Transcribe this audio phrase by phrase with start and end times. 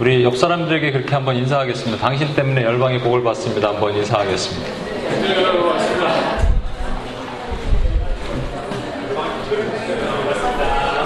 [0.00, 2.00] 우리 옆 사람들에게 그렇게 한번 인사하겠습니다.
[2.00, 3.70] 당신 때문에 열방이 복을 받습니다.
[3.70, 4.88] 한번 인사하겠습니다.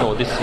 [0.05, 0.39] 어디 있어?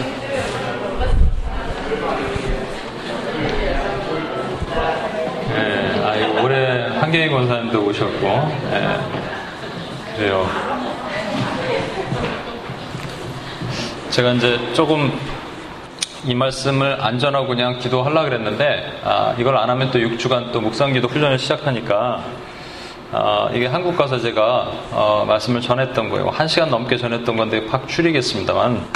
[5.54, 8.26] 네, 아, 올해 한경희 권사님도 오셨고,
[8.71, 8.96] 네,
[10.17, 10.48] 그래요.
[14.10, 15.12] 제가 이제 조금
[16.27, 21.09] 이 말씀을 안 전하고 그냥 기도하려고 그랬는데, 아, 이걸 안 하면 또 6주간 또 묵상기도
[21.09, 22.23] 훈련을 시작하니까,
[23.12, 26.28] 아, 이게 한국 가서 제가 어, 말씀을 전했던 거예요.
[26.28, 28.87] 한 시간 넘게 전했던 건데 팍 줄이겠습니다만,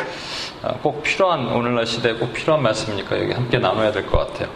[0.62, 4.48] 아, 꼭 필요한, 오늘날 시대에 꼭 필요한 말씀이니까 여기 함께 나눠야 될 것 같아요.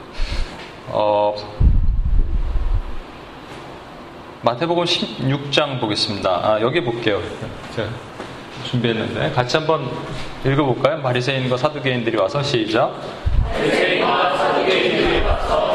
[0.89, 1.35] 어,
[4.43, 6.31] 마태복음 16장 보겠습니다.
[6.31, 7.21] 아, 여기 볼게요.
[8.69, 9.89] 준비했는데 같이 한번
[10.45, 11.01] 읽어볼까요?
[11.03, 12.93] 바리새인과 사두개인들이 와서 시작.
[13.53, 15.68] 바리새인과 사두개인들이 와서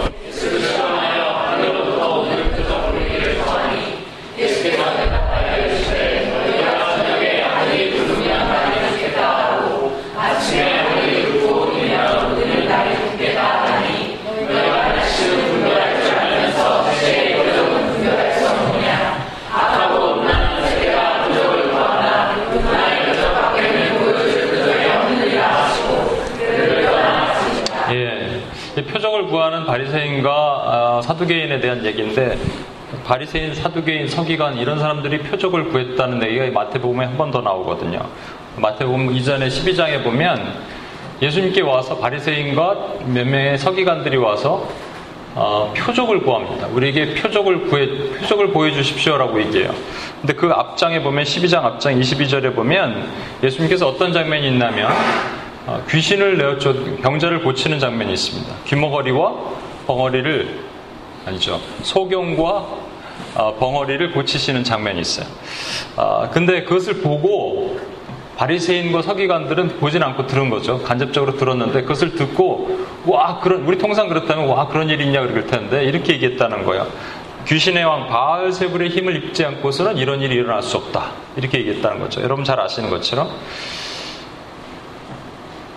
[29.74, 32.38] 바리새인과 어, 사두개인에 대한 얘기인데
[33.06, 38.00] 바리새인, 사두개인, 서기관 이런 사람들이 표적을 구했다는 얘기가 마태복음에 한 번 더 나오거든요.
[38.58, 40.54] 마태복음 이전에 12장에 보면
[41.24, 42.76] 예수님께 와서 바리새인과
[43.08, 44.68] 몇 명의 서기관들이 와서
[45.34, 46.68] 어, 표적을 구합니다.
[46.68, 47.88] 우리에게 표적을 구해
[48.20, 49.74] 표적을 보여주십시오라고 얘기해요.
[50.22, 53.10] 근데 그 앞장에 보면 12장 앞장 22절에 보면
[53.44, 54.92] 예수님께서 어떤 장면이 있냐면
[55.66, 58.54] 어, 귀신을 내어쫓 병자를 고치는 장면이 있습니다.
[58.68, 60.59] 귀머거리와 벙어리를
[61.26, 62.84] 아니죠 소경과
[63.36, 65.26] 어, 벙어리를 고치시는 장면이 있어요.
[65.95, 67.80] 아, 근데 그것을 보고
[68.38, 70.82] 바리새인과 서기관들은 보진 않고 들은 거죠.
[70.82, 75.83] 간접적으로 들었는데 그것을 듣고 와 그런 우리 통상 그렇다면 와 그런 일이 있냐 그럴 텐데
[75.86, 76.88] 이렇게 얘기했다는 거예요.
[77.48, 81.11] 귀신의 왕 바알세불의 힘을 입지 않고서는 이런 일이 일어날 수 없다.
[81.36, 82.21] 이렇게 얘기했다는 거죠.
[82.21, 83.30] 여러분 잘 아시는 것처럼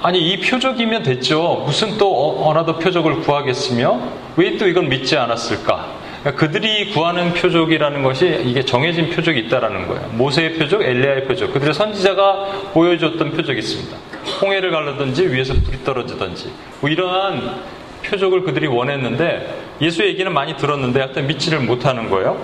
[0.03, 1.63] 아니 이 표적이면 됐죠.
[1.67, 4.01] 무슨 또 another 표적을 구하겠으며
[4.37, 6.07] 왜 또 이건 믿지 않았을까?
[6.23, 10.09] 그러니까 그들이 구하는 표적이라는 것이 이게 정해진 표적이 있다라는 거예요.
[10.13, 13.97] 모세의 표적, 엘리야의 표적, 그들의 선지자가 보여줬던 표적이 있습니다.
[14.43, 17.61] 홍해를 갈라든지 위에서 불이 떨어지든지 뭐 이러한
[18.05, 22.37] 표적을 그들이 원했는데 예수 얘기는 많이 들었는데 하여튼 믿지를 못하는 거예요.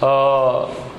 [0.00, 0.89] 어,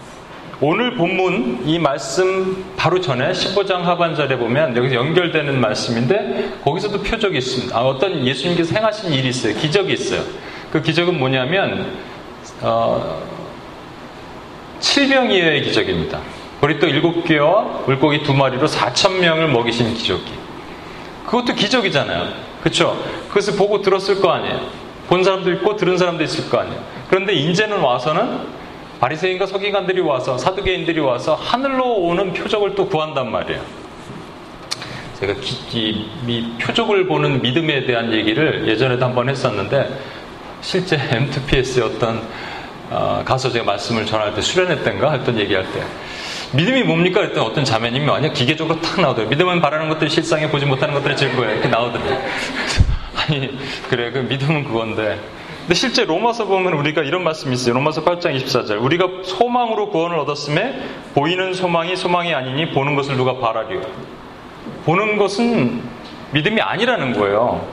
[0.64, 7.76] 오늘 본문 이 말씀 바로 전에 15장 하반절에 보면 여기서 연결되는 말씀인데 거기서도 표적이 있습니다.
[7.76, 9.56] 아, 어떤 예수님께서 행하신 일이 있어요.
[9.56, 10.22] 기적이 있어요.
[10.72, 11.98] 그 기적은 뭐냐면
[12.62, 13.24] 어,
[14.80, 16.20] 칠병이의 기적입니다.
[16.60, 20.32] 보리떡 일곱 개와 물고기 두 마리로 4천 명을 먹이신 기적이.
[21.26, 22.34] 그것도 기적이잖아요.
[22.62, 23.04] 그렇죠?
[23.30, 24.62] 그것을 보고 들었을 거 아니에요.
[25.08, 26.80] 본 사람도 있고 들은 사람도 있을 거 아니에요.
[27.10, 28.61] 그런데 이제는 와서는
[29.02, 33.60] 바리새인과 서기관들이 와서 사두개인들이 와서 하늘로 오는 표적을 또 구한단 말이에요.
[35.20, 39.90] 제가 기, 이, 이 표적을 보는 믿음에 대한 얘기를 예전에도 한번 했었는데
[40.62, 42.22] 실제 M2PS의 어떤
[42.92, 45.84] 어, 가서 제가 말씀을 전할 때 수련했던가 했던 얘기할 때
[46.54, 47.22] 믿음이 뭡니까?
[47.22, 49.30] 했더니 어떤 자매님이 완전 기계적으로 탁 나오더라고요.
[49.30, 51.54] 믿음은 바라는 것들이 실상에 보지 못하는 것들이 증거예요.
[51.54, 52.22] 이렇게 나오더라고요.
[53.18, 53.58] 아니
[53.90, 55.18] 그래 그 믿음은 그건데
[55.62, 57.76] 근데 실제 로마서 보면 우리가 이런 말씀이 있어요.
[57.76, 58.84] 로마서 8장 24절.
[58.84, 60.80] 우리가 소망으로 구원을 얻었음에
[61.14, 63.82] 보이는 소망이 소망이 아니니 보는 것을 누가 바라리요.
[64.86, 65.82] 보는 것은
[66.32, 67.66] 믿음이 아니라는 거예요.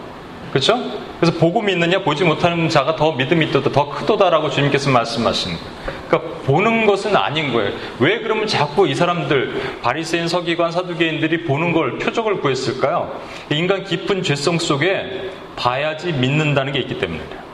[0.51, 0.79] 그렇죠?
[1.21, 5.99] 그래서 보고 믿느냐 보지 못하는 자가 더 믿음이 있도다 더 크도다라고 주님께서 말씀하시는 거예요.
[6.09, 7.73] 그러니까 보는 것은 아닌 거예요.
[7.99, 13.21] 왜 그러면 자꾸 이 사람들 바리새인 서기관 사두개인들이 보는 걸 표적을 구했을까요?
[13.51, 17.48] 인간 깊은 죄성 속에 봐야지 믿는다는 게 있기 때문이에요.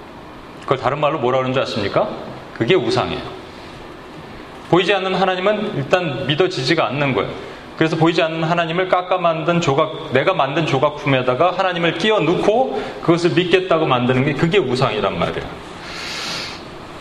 [0.64, 2.08] 그걸 다른 말로 뭐라 그러는 줄 아십니까?
[2.54, 3.22] 그게 우상이에요.
[4.70, 7.30] 보이지 않는 하나님은 일단 믿어지지가 않는 거예요.
[7.76, 13.86] 그래서 보이지 않는 하나님을 깎아 만든 조각, 내가 만든 조각품에다가 하나님을 끼워 넣고 그것을 믿겠다고
[13.86, 15.74] 만드는 게 그게 우상이란 말이에요.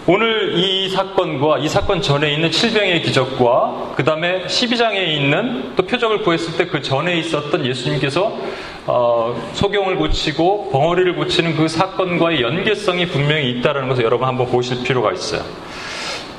[0.06, 6.24] 오늘 이 사건과 이 사건 전에 있는 칠병의 기적과 그 다음에 12장에 있는 또 표적을
[6.24, 8.36] 구했을 때 그 전에 있었던 예수님께서
[8.86, 15.12] 어, 소경을 고치고 벙어리를 고치는 그 사건과의 연계성이 분명히 있다는 것을 여러분 한번 보실 필요가
[15.14, 15.42] 있어요.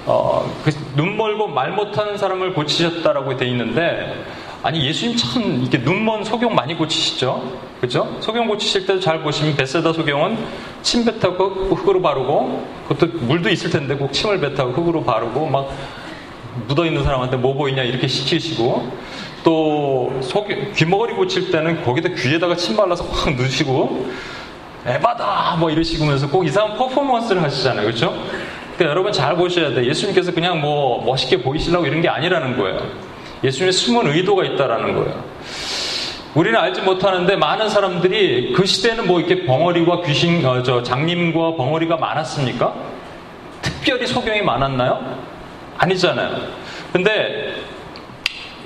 [0.06, 4.24] 어, 그 눈 멀고 말 못하는 사람을 고치셨다라고 돼 있는데
[4.62, 7.58] 아니 예수님 참 이렇게 눈먼 소경 많이 고치시죠.
[7.80, 8.16] 그죠?
[8.20, 10.38] 소경 고치실 때도 잘 보시면 베세다 소경은
[10.82, 15.70] 침 뱉하고 흙으로 바르고 그것도 물도 있을 텐데 꼭 침을 뱉하고 흙으로 바르고 막
[16.68, 18.88] 묻어 있는 사람한테 뭐 보이냐 이렇게 시키시고
[19.44, 24.10] 또 속, 귀머거리 고칠 때는 거기다 귀에다가 침 발라서 확 넣으시고
[24.86, 27.86] 에바다 뭐 이러시면서 꼭 이상한 퍼포먼스를 하시잖아요.
[27.86, 28.10] 그렇죠?
[28.74, 29.86] 그러니까 여러분 잘 보셔야 돼.
[29.86, 32.80] 예수님께서 그냥 뭐 멋있게 보이시려고 이런 게 아니라는 거예요.
[33.44, 35.24] 예수님의 숨은 의도가 있다라는 거예요.
[36.34, 41.96] 우리는 알지 못하는데 많은 사람들이 그 시대는 뭐 이렇게 벙어리와 귀신, 어, 저 장님과 벙어리가
[41.96, 42.74] 많았습니까?
[43.62, 45.16] 특별히 소경이 많았나요?
[45.78, 46.36] 아니잖아요.
[46.92, 47.54] 근데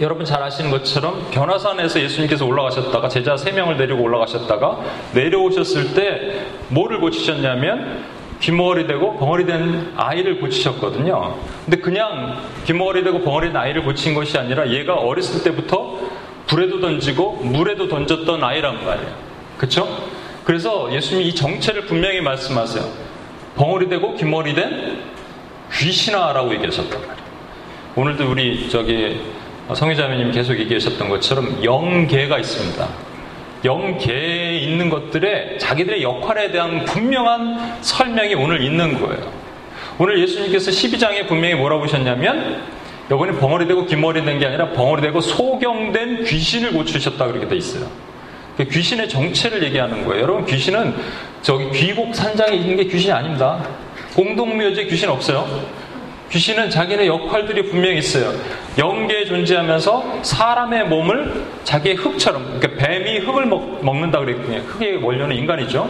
[0.01, 4.81] 여러분 잘 아시는 것처럼 변화산에서 예수님께서 올라가셨다가 제자 3명을 데리고 올라가셨다가
[5.13, 8.05] 내려오셨을 때 뭐를 고치셨냐면
[8.41, 11.37] 귀머거리 되고 벙어리 된 아이를 고치셨거든요.
[11.65, 15.99] 근데 그냥 귀머거리 되고 벙어리 된 아이를 고친 것이 아니라 얘가 어렸을 때부터
[16.47, 19.13] 불에도 던지고 물에도 던졌던 아이란 말이에요.
[19.57, 19.89] 그렇죠?
[20.45, 22.85] 그래서 예수님이 이 정체를 분명히 말씀하세요.
[23.57, 25.03] 벙어리 되고 귀머리 된
[25.73, 27.29] 귀신아라고 얘기하셨단 말이에요.
[27.97, 29.21] 오늘도 우리 저기
[29.75, 32.89] 성의자매님 계속 얘기하셨던 것처럼 영계가 있습니다.
[33.65, 39.31] 영계에 있는 것들에 자기들의 역할에 대한 분명한 설명이 오늘 있는 거예요.
[39.99, 42.63] 오늘 예수님께서 12장에 분명히 뭐라고 하셨냐면
[43.11, 47.87] 이번에 벙어리 되고 귀머리 된 게 아니라 벙어리 되고 소경된 귀신을 고치셨다 그렇게 돼 있어요.
[48.57, 50.23] 그 귀신의 정체를 얘기하는 거예요.
[50.23, 50.95] 여러분 귀신은
[51.43, 53.65] 저기 귀곡 산장에 있는 게 귀신이 아닙니다.
[54.15, 55.47] 공동묘지에 귀신 없어요.
[56.31, 58.33] 귀신은 자기네 역할들이 분명히 있어요.
[58.77, 64.59] 영계에 존재하면서 사람의 몸을 자기의 흙처럼, 그러니까 뱀이 흙을 먹, 는다 그랬거든요.
[64.59, 65.89] 흙의 원료는 인간이죠.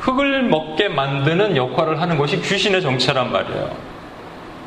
[0.00, 3.90] 흙을 먹게 만드는 역할을 하는 것이 귀신의 정체란 말이에요.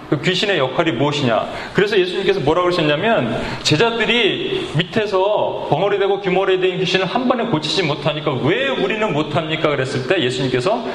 [0.09, 1.47] 그 귀신의 역할이 무엇이냐.
[1.73, 8.31] 그래서 예수님께서 뭐라고 그러셨냐면, 제자들이 밑에서 벙어리 되고 귀머리 된 귀신을 한 번에 고치지 못하니까
[8.43, 9.69] 왜 우리는 못합니까?
[9.69, 10.85] 그랬을 때 예수님께서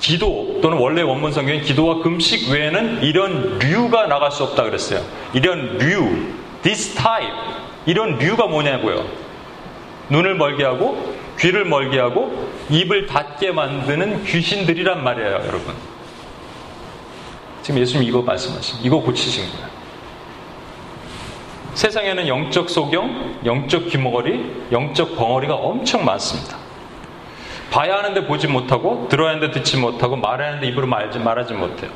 [0.00, 5.04] 기도 또는 원래 원문 성경에 기도와 금식 외에는 이런 류가 나갈 수 없다 그랬어요.
[5.34, 6.32] 이런 류,
[6.62, 7.32] this type,
[7.86, 9.04] 이런 류가 뭐냐고요.
[10.08, 15.74] 눈을 멀게 하고 귀를 멀게 하고 입을 닫게 만드는 귀신들이란 말이에요, 여러분.
[17.62, 19.70] 지금 예수님 이거 말씀하신, 이거 고치신 거예요.
[21.74, 26.58] 세상에는 영적 소경, 영적 귀머거리, 영적 벙어리가 엄청 많습니다.
[27.70, 31.90] 봐야 하는데 보지 못하고 들어야 하는데 듣지 못하고 말해야 하는데 입으로 말지 말하지 못해요.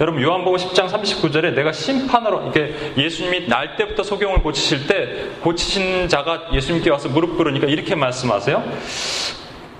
[0.00, 6.48] 여러분 요한복음 10장 39절에 내가 심판으로 이게 예수님이 날 때부터 소경을 고치실 때 고치신 자가
[6.52, 8.62] 예수님께 와서 무릎 꿇으니까 이렇게 말씀하세요.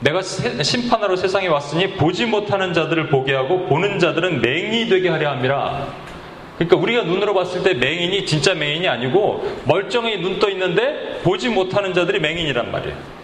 [0.01, 5.87] 내가 심판하러 세상에 왔으니 보지 못하는 자들을 보게 하고 보는 자들은 맹인이 되게 하려 함이라.
[6.57, 11.93] 그러니까 우리가 눈으로 봤을 때 맹인이 진짜 맹인이 아니고 멀쩡히 눈 떠 있는데 보지 못하는
[11.93, 13.20] 자들이 맹인이란 말이에요.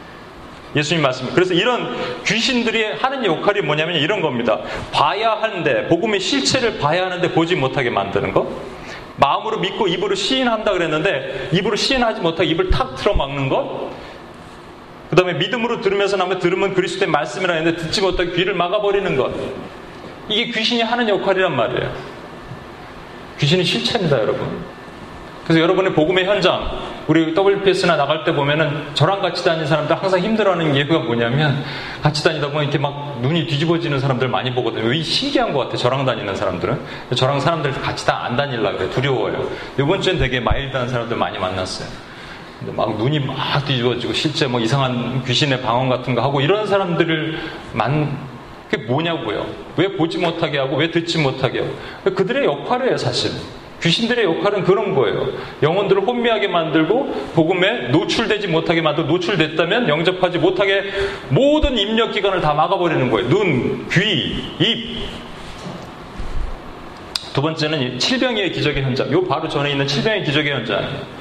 [0.74, 1.32] 예수님 말씀.
[1.34, 4.60] 그래서 이런 귀신들이 하는 역할이 뭐냐면 이런 겁니다.
[4.92, 8.46] 봐야 하는데, 복음의 실체를 봐야 하는데 보지 못하게 만드는 것.
[9.16, 13.90] 마음으로 믿고 입으로 시인한다 그랬는데, 입으로 시인하지 못하게 입을 탁 틀어 막는 것.
[15.08, 19.32] 그 다음에 믿음으로 들으면서 나면 들으면 그리스도의 말씀이라 했는데 듣지 못하게 귀를 막아버리는 것.
[20.28, 21.92] 이게 귀신이 하는 역할이란 말이에요.
[23.38, 24.64] 귀신이 실체입니다, 여러분.
[25.44, 30.74] 그래서 여러분의 복음의 현장, 우리 WPS나 나갈 때 보면은 저랑 같이 다니는 사람들 항상 힘들어하는
[30.74, 31.62] 이유가 뭐냐면
[32.02, 34.88] 같이 다니다 보면 이렇게 막 눈이 뒤집어지는 사람들 많이 보거든요.
[34.88, 36.80] 왜 신기한 것 같아, 저랑 다니는 사람들은.
[37.14, 38.90] 저랑 사람들 같이 다 안 다닐라 그래.
[38.90, 39.48] 두려워요.
[39.78, 41.86] 이번 주엔 되게 마일드한 사람들 많이 만났어요.
[42.58, 47.38] 근데 막 눈이 막 뒤집어지고 실제 뭐 이상한 귀신의 방언 같은 거 하고 이런 사람들을
[47.72, 48.18] 만,
[48.68, 49.46] 그게 뭐냐고요.
[49.76, 51.72] 왜 보지 못하게 하고 왜 듣지 못하게 하고.
[52.16, 53.36] 그들의 역할이에요, 사실은.
[53.82, 55.28] 귀신들의 역할은 그런 거예요.
[55.62, 60.84] 영혼들을 혼미하게 만들고 복음에 노출되지 못하게 만들고 노출됐다면 영접하지 못하게
[61.28, 63.28] 모든 입력 기관을 다 막아버리는 거예요.
[63.28, 65.06] 눈, 귀, 입.
[67.32, 69.12] 두 번째는 칠병의 기적의 현장.
[69.12, 71.15] 요 바로 전에 있는 칠병의 기적의 현장이에요.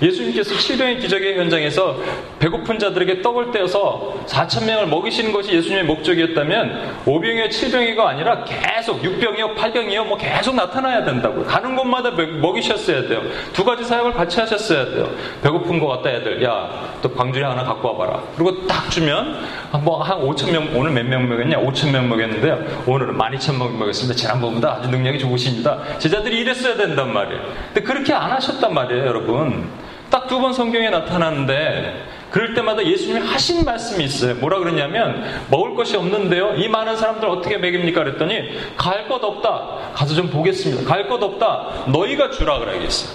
[0.00, 1.96] 예수님께서 칠병의 기적의 현장에서
[2.38, 9.54] 배고픈 자들에게 떡을 떼어서 4천 명을 먹이시는 것이 예수님의 목적이었다면 오병이어 칠병이가 아니라 계속 육병이요
[9.54, 13.22] 팔병이요 뭐 계속 나타나야 된다고 가는 곳마다 먹이셨어야 돼요.
[13.52, 15.10] 두 가지 사역을 같이 하셨어야 돼요.
[15.42, 18.22] 배고픈 것 같다 애들 야 또 광주리 하나 갖고 와봐라.
[18.34, 19.36] 그리고 딱 주면
[19.84, 22.82] 뭐 한 5천 명 오늘 몇 명 먹였냐 5천 명 먹였는데요.
[22.86, 24.16] 오늘은 12,000명 먹였습니다.
[24.16, 25.78] 지난번보다 아주 능력이 좋으십니다.
[25.98, 27.40] 제자들이 이랬어야 된단 말이에요.
[27.72, 29.68] 근데 그렇게 안 하셨단 말이에요, 여러분.
[30.10, 34.34] 딱 두 번 성경에 나타나는데 그럴 때마다 예수님이 하신 말씀이 있어요.
[34.36, 36.54] 뭐라 그러냐면 먹을 것이 없는데요.
[36.56, 38.04] 이 많은 사람들 어떻게 먹입니까?
[38.04, 39.92] 그랬더니 갈 것 없다.
[39.94, 40.84] 가서 좀 보겠습니다.
[40.88, 41.84] 갈 것 없다.
[41.88, 43.10] 너희가 주라 그래야겠어요.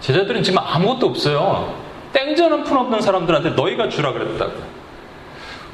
[0.00, 1.74] 제자들은 지금 아무것도 없어요.
[2.12, 4.52] 땡전 한 푼 없는 사람들한테 너희가 주라 그랬다고.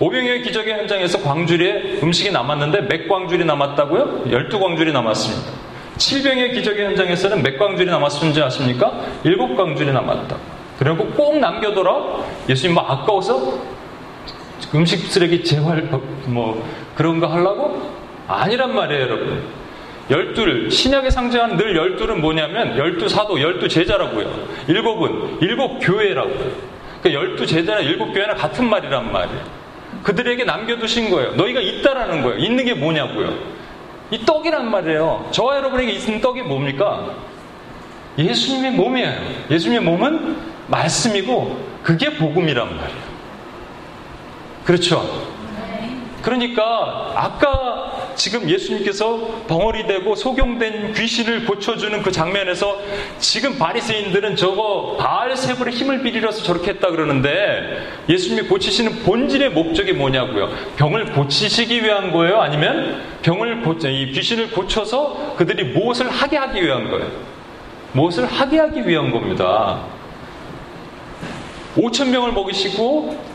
[0.01, 4.25] 오병이의 기적의 현장에서 광줄에 음식이 남았는데 몇 광줄이 남았다고요?
[4.27, 5.70] 12광줄이 남았습니다.
[6.01, 9.01] 칠병의 기적의 현장에서는 몇 광줄이 남았는지 아십니까?
[9.23, 10.37] 일곱 광줄이 남았다.
[10.79, 12.25] 그리고 꼭 남겨둬라.
[12.49, 13.59] 예수님 뭐 아까워서
[14.75, 15.83] 음식 쓰레기 재활
[16.25, 17.91] 뭐 그런 거 하려고?
[18.27, 19.43] 아니란 말이에요, 여러분.
[20.11, 24.49] 열둘, 신약에 상징하는 늘 열둘은 뭐냐면 열두 사도, 열두 제자라고요.
[24.69, 26.51] 일곱은 일곱 교회라고요.
[27.03, 29.41] 그러니까 열두 제자나 일곱 교회나 같은 말이란 말이에요.
[30.03, 31.35] 그들에게 남겨두신 거예요.
[31.35, 32.39] 너희가 있다라는 거예요.
[32.39, 33.60] 있는 게 뭐냐고요.
[34.11, 35.29] 이 떡이란 말이에요.
[35.31, 37.15] 저와 여러분에게 있는 떡이 뭡니까?
[38.19, 39.13] 예수님의 몸이에요.
[39.51, 40.37] 예수님의 몸은
[40.67, 43.11] 말씀이고 그게 복음이란 말이에요.
[44.65, 45.03] 그렇죠?
[46.23, 52.79] 그러니까 아까 지금 예수님께서 벙어리 되고 소경된 귀신을 고쳐주는 그 장면에서
[53.19, 57.79] 지금 바리새인들은 저거 바알세불의 힘을 빌리려서 저렇게 했다 그러는데
[58.11, 60.51] 예수님이 고치시는 본질의 목적이 뭐냐고요?
[60.77, 62.43] 병을 고치시기 위한 거예요?
[62.43, 67.11] 아니면 병을 고쳐 이 귀신을 고쳐서 그들이 무엇을 하게 하기 위한 거예요?
[67.93, 69.81] 무엇을 하게 하기 위한 겁니다.
[71.75, 73.30] 5천 명을 먹이시고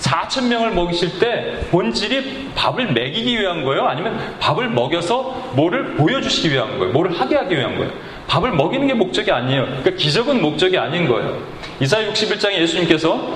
[0.00, 3.86] 4천 명을 먹이실 때 본질이 밥을 먹이기 위한 거예요?
[3.86, 6.92] 아니면 밥을 먹여서 뭐를 보여주시기 위한 거예요?
[6.92, 7.92] 뭐를 하게 하기 위한 거예요?
[8.26, 9.64] 밥을 먹이는 게 목적이 아니에요.
[9.64, 11.38] 그러니까 기적은 목적이 아닌 거예요.
[11.80, 13.34] 이사야 61장에 예수님께서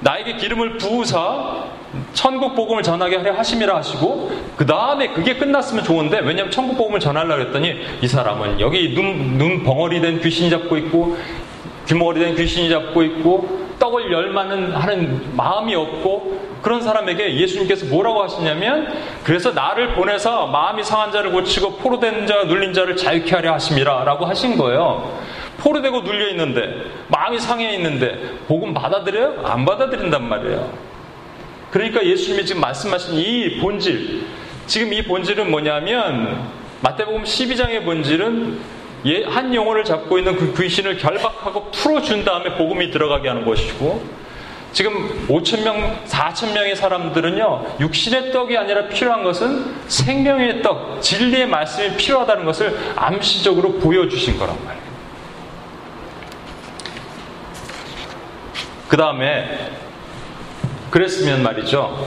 [0.00, 1.64] 나에게 기름을 부으사
[2.14, 7.40] 천국 복음을 전하게 하려 하심이라 하시고 그 다음에 그게 끝났으면 좋은데 왜냐하면 천국 복음을 전하려고
[7.42, 11.16] 했더니 이 사람은 여기 눈, 눈 벙어리 된 귀신이 잡고 있고
[11.86, 18.94] 귀머리 된 귀신이 잡고 있고 떡을 열만은 하는 마음이 없고 그런 사람에게 예수님께서 뭐라고 하시냐면
[19.24, 24.24] 그래서 나를 보내서 마음이 상한 자를 고치고 포로된 자 눌린 자를 자유케 하려 하심이라 라고
[24.24, 25.20] 하신 거예요.
[25.58, 29.42] 포로되고 눌려 있는데 마음이 상해 있는데 복음 받아들여요?
[29.44, 30.72] 안 받아들인단 말이에요.
[31.72, 34.24] 그러니까 예수님이 지금 말씀하신 이 본질
[34.68, 36.48] 지금 이 본질은 뭐냐면
[36.82, 38.60] 마태복음 12장의 본질은
[39.04, 44.22] 예, 한 영혼을 잡고 있는 그 귀신을 결박하고 풀어준 다음에 복음이 들어가게 하는 것이고
[44.72, 52.78] 지금 5천명, 4천명의 사람들은요, 육신의 떡이 아니라 필요한 것은 생명의 떡, 진리의 말씀이 필요하다는 것을
[52.96, 54.82] 암시적으로 보여주신 거란 말이에요.
[58.88, 59.72] 그 다음에,
[60.90, 62.06] 그랬으면 말이죠.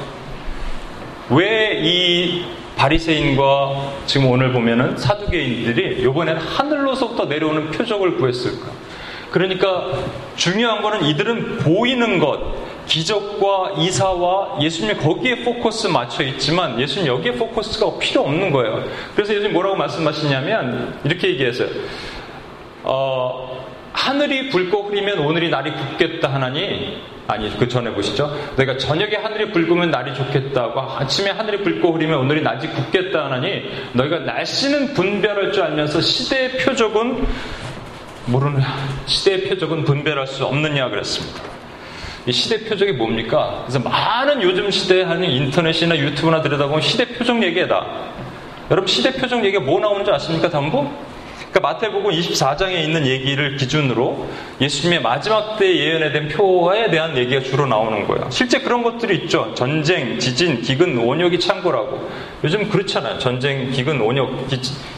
[1.29, 2.45] 왜 이
[2.75, 8.71] 바리새인과 지금 오늘 보면은 사두개인들이 이번에는 하늘로서부터 내려오는 표적을 구했을까?
[9.31, 9.91] 그러니까
[10.35, 12.39] 중요한 거는 이들은 보이는 것,
[12.85, 18.83] 기적과 이사와 예수님이 거기에 포커스 맞춰 있지만 예수님 여기에 포커스가 필요 없는 거예요.
[19.15, 21.69] 그래서 예수님 뭐라고 말씀하시냐면 이렇게 얘기했어요.
[22.83, 28.31] 어, 하늘이 붉고 흐리면 오늘이 날이 굽겠다 하나니 아니 그 전에 보시죠.
[28.55, 33.63] 내가 저녁에 하늘이 붉으면 날이 좋겠다고 아침에 하늘이 붉고 흐리면 오늘이 낮이 굽겠다 하나니
[33.93, 37.25] 너희가 날씨는 분별할 줄 알면서 시대의 표적은
[38.27, 38.61] 모르는
[39.07, 41.41] 시대의 표적은 분별할 수 없느냐 그랬습니다.
[42.27, 43.63] 이 시대 표적이 뭡니까?
[43.65, 47.85] 그래서 많은 요즘 시대에 하는 인터넷이나 유튜브나 들여다보면 시대 표적 얘기다.
[48.71, 50.49] 여러분 시대 표적 얘기가 뭐 나오는지 아십니까?
[50.49, 50.89] 전부
[51.55, 54.27] 그러니까 마태복음 24장에 있는 얘기를 기준으로
[54.59, 58.27] 예수님의 마지막 때 예언에 대한 표에 대한 얘기가 주로 나오는 거예요.
[58.29, 59.53] 실제 그런 것들이 있죠.
[59.55, 62.09] 전쟁, 지진, 기근, 원역이 창고라고.
[62.43, 63.19] 요즘 그렇잖아요.
[63.19, 64.49] 전쟁, 기근, 원역,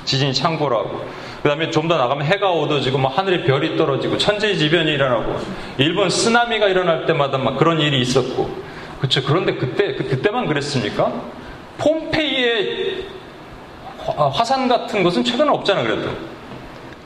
[0.03, 1.05] 지진이 창고라고.
[1.43, 5.39] 그 다음에 좀 더 나가면 해가 어두워지고 뭐 하늘에 별이 떨어지고 천재지변이 일어나고
[5.77, 8.49] 일본 쓰나미가 일어날 때마다 막 그런 일이 있었고
[8.97, 9.23] 그렇죠.
[9.23, 11.13] 그런데 그때 그, 그때만 그랬습니까?
[11.77, 13.05] 폼페이의
[14.33, 16.36] 화산 같은 것은 최근에 없잖아 그래도.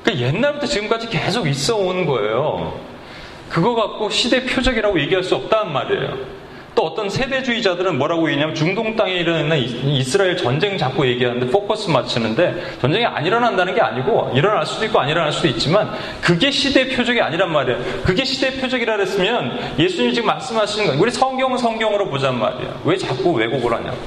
[0.03, 2.79] 그 옛날부터 지금까지 계속 있어 온 거예요.
[3.49, 6.41] 그거 갖고 시대 표적이라고 얘기할 수 없다는 말이에요.
[6.73, 13.05] 또 어떤 세대주의자들은 뭐라고 얘기냐면 중동 땅에 일어나는 이스라엘 전쟁 자꾸 얘기하는데 포커스 맞추는데 전쟁이
[13.05, 15.91] 안 일어난다는 게 아니고 일어날 수도 있고 안 일어날 수도 있지만
[16.21, 17.77] 그게 시대 표적이 아니란 말이에요.
[18.03, 21.01] 그게 시대 표적이라 그랬으면 예수님이 지금 말씀하시는 거예요.
[21.01, 22.81] 우리 성경은 성경으로 보잔 말이에요.
[22.85, 23.97] 왜 자꾸 왜곡을 하냐고.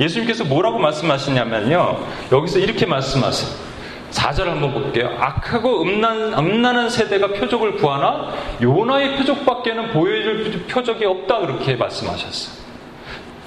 [0.00, 2.04] 예수님께서 뭐라고 말씀하시냐면요.
[2.32, 3.71] 여기서 이렇게 말씀하세요.
[4.12, 5.16] 4절 한번 볼게요.
[5.18, 12.62] 악하고 음란, 음란한 세대가 표적을 구하나 요나의 표적밖에는 보여줄 표적이 없다 그렇게 말씀하셨어요.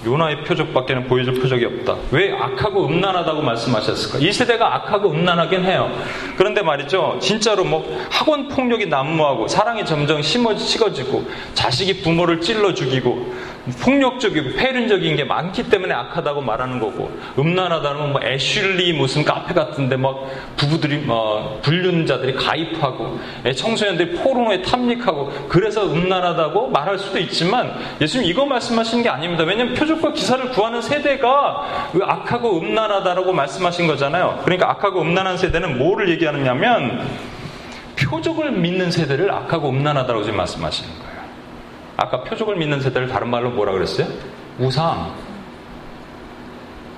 [0.06, 1.96] 요나의 표적밖에는 보여줄 표적이 없다.
[2.12, 4.20] 왜 악하고 음란하다고 말씀하셨을까?
[4.20, 5.92] 이 세대가 악하고 음란하긴 해요.
[6.38, 7.18] 그런데 말이죠.
[7.20, 13.34] 진짜로 뭐 학원 폭력이 난무하고 사랑이 점점 심어, 식어지고 자식이 부모를 찔러 죽이고
[13.80, 20.28] 폭력적이고 폐륜적인 게 많기 때문에 악하다고 말하는 거고 음란하다는 뭐 애슐리 무슨 카페 같은데 막
[20.56, 23.20] 부부들이 뭐 불륜자들이 가입하고
[23.56, 29.44] 청소년들이 포르노에 탐닉하고 그래서 음란하다고 말할 수도 있지만 예수님 이거 말씀하시는 게 아닙니다.
[29.44, 34.42] 왜냐하면 표적과 기사를 구하는 세대가 악하고 음란하다라고 말씀하신 거잖아요.
[34.44, 37.08] 그러니까 악하고 음란한 세대는 뭐를 얘기하느냐면
[37.96, 41.15] 표적을 믿는 세대를 악하고 음란하다고 지금 말씀하시는 거예요.
[41.98, 44.08] 아까 표적을 믿는 세대를 다른 말로 뭐라 그랬어요?
[44.60, 45.14] 우상.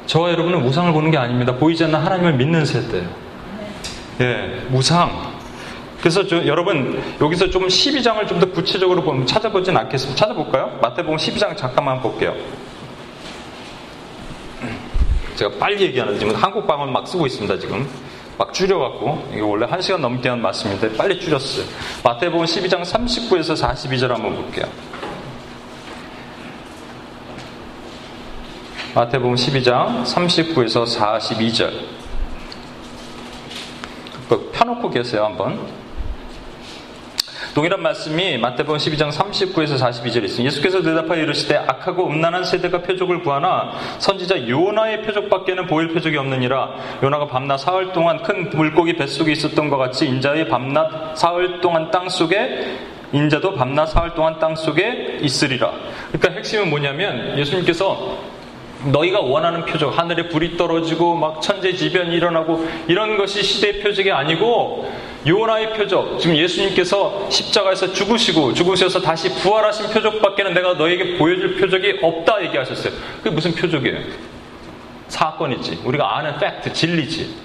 [0.05, 1.53] 저와 여러분은 우상을 보는 게 아닙니다.
[1.55, 3.07] 보이지 않는 하나님을 믿는 세대예요.
[4.21, 5.35] 예, 우상.
[5.99, 10.17] 그래서 저, 여러분 여기서 좀 12장을 좀 더 구체적으로 보면 찾아보진 않겠습니다.
[10.17, 10.79] 찾아볼까요?
[10.81, 12.35] 마태복음 12장 잠깐만 볼게요.
[15.35, 17.87] 제가 빨리 얘기하는 지금 한국방을 막 쓰고 있습니다 지금.
[18.37, 21.65] 막 줄여갖고 이게 원래 1시간 넘게 한 말씀인데 빨리 줄였어요.
[22.03, 24.65] 마태복음 12장 39에서 42절 한번 볼게요.
[28.97, 31.71] 마태복음 12장 39에서 42절.
[34.27, 35.59] 그 펴놓고 계세요, 한번.
[37.53, 40.43] 동일한 말씀이 마태복음 12장 39에서 42절에 있습니다.
[40.45, 46.73] 예수께서 대답하여 이르시되 악하고 음란한 세대가 표적을 구하나 선지자 요나의 표적밖에는 보일 표적이 없느니라
[47.03, 52.09] 요나가 밤낮 사흘 동안 큰 물고기 뱃속에 있었던 것 같이 인자의 밤낮 사흘 동안 땅
[52.09, 52.79] 속에
[53.11, 55.71] 인자도 밤낮 사흘 동안 땅 속에 있으리라.
[56.11, 58.36] 그러니까 핵심은 뭐냐면 예수님께서
[58.85, 64.91] 너희가 원하는 표적, 하늘에 불이 떨어지고 막 천재지변이 일어나고 이런 것이 시대의 표적이 아니고
[65.25, 72.43] 요나의 표적, 지금 예수님께서 십자가에서 죽으시고 죽으셔서 다시 부활하신 표적밖에는 내가 너에게 보여줄 표적이 없다
[72.45, 72.93] 얘기하셨어요.
[73.17, 73.99] 그게 무슨 표적이에요?
[75.07, 75.81] 사건이지.
[75.83, 77.35] 우리가 아는 팩트, 진리지.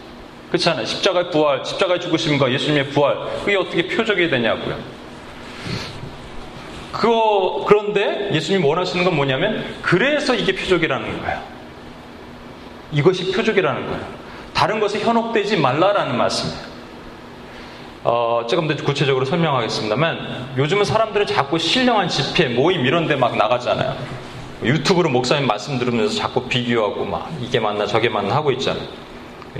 [0.48, 0.84] 그렇잖아요.
[0.84, 5.01] 십자가의 부활, 십자가의 죽으심과 예수님의 부활, 그게 어떻게 표적이 되냐고요.
[6.92, 11.40] 그거, 그런데 예수님 원하시는 건 뭐냐면, 그래서 이게 표적이라는 거예요.
[12.92, 14.04] 이것이 표적이라는 거예요.
[14.52, 16.72] 다른 것에 현혹되지 말라라는 말씀이에요.
[18.04, 23.96] 어, 조금 더 구체적으로 설명하겠습니다만, 요즘은 사람들은 자꾸 신령한 집회, 모임 이런 데 막 나가잖아요.
[24.64, 28.86] 유튜브로 목사님 말씀 들으면서 자꾸 비교하고 막 이게 맞나 저게 맞나 하고 있잖아요.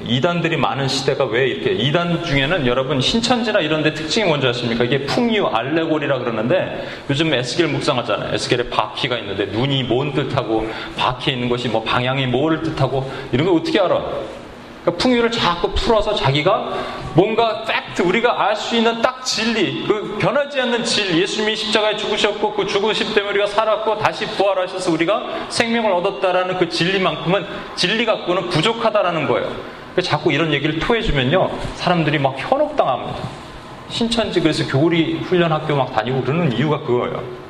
[0.06, 4.84] 이단들이 많은 시대가 왜 이렇게 이단 중에는 여러분 신천지나 이런 데 특징이 뭔지 아십니까?
[4.84, 8.34] 이게 풍류 알레고리라 그러는데 요즘 에스겔 묵상하잖아요.
[8.34, 13.54] 에스겔에 바퀴가 있는데 눈이 뭔 뜻하고 바퀴에 있는 것이 뭐 방향이 뭐를 뜻하고 이런 거
[13.54, 14.02] 어떻게 알아?
[14.82, 16.72] 그러니까 풍류를 자꾸 풀어서 자기가
[17.14, 22.54] 뭔가 팩트 우리가 알 수 있는 딱 진리 그 변하지 않는 진리 예수님이 십자가에 죽으셨고
[22.54, 29.28] 그 죽으심 때문에 우리가 살았고 다시 부활하셔서 우리가 생명을 얻었다라는 그 진리만큼은 진리 갖고는 부족하다라는
[29.28, 29.81] 거예요.
[30.00, 33.28] 자꾸 이런 얘기를 토해주면요 사람들이 막 현혹당합니다.
[33.90, 37.42] 신천지 그래서 교리 훈련학교 막 다니고 그러는 이유가 그거예요.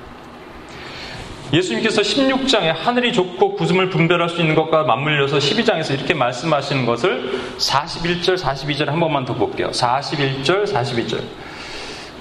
[1.52, 8.38] 예수님께서 16장에 하늘이 좋고 구슴을 분별할 수 있는 것과 맞물려서 12장에서 이렇게 말씀하시는 것을 41절,
[8.38, 9.68] 42절 한 번만 더 볼게요.
[9.70, 11.20] 41절, 42절.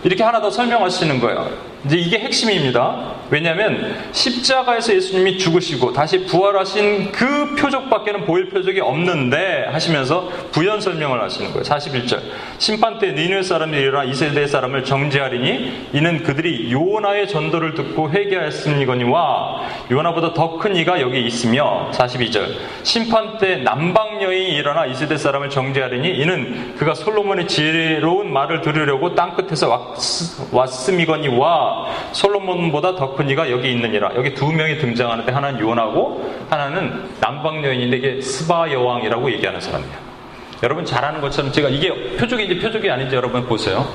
[0.04, 1.71] 이렇게 하나 더 설명하시는 거예요.
[1.86, 3.16] 이제 이게 핵심입니다.
[3.32, 11.50] 왜냐하면 십자가에서 예수님이 죽으시고 다시 부활하신 그 표적밖에는 보일 표적이 없는데 하시면서 부연 설명을 하시는
[11.52, 11.64] 거예요.
[11.64, 12.20] 41절.
[12.58, 20.34] 심판 때 니누의 사람이 일어나 이세대 사람을 정죄하리니 이는 그들이 요나의 전도를 듣고 회개하였음이거니와 요나보다
[20.34, 22.46] 더 큰 이가 여기 있으며 42절.
[22.84, 29.36] 심판 때 남방 여인이 일어나 이세대 사람을 정죄하리니 이는 그가 솔로몬의 지혜로운 말을 들으려고 땅
[29.36, 31.71] 끝에서 왔, 왔음이거니와
[32.14, 34.12] 솔로몬보다 더 큰 이가 여기 있느니라.
[34.16, 40.12] 여기 두 명이 등장하는데 하나는 요나고 하나는 남방 여인인데 이게 스바 여왕이라고 얘기하는 사람이에요.
[40.64, 43.86] 여러분 잘 아는 것처럼 제가 이게 표적인지 표적이 아닌지 여러분 보세요.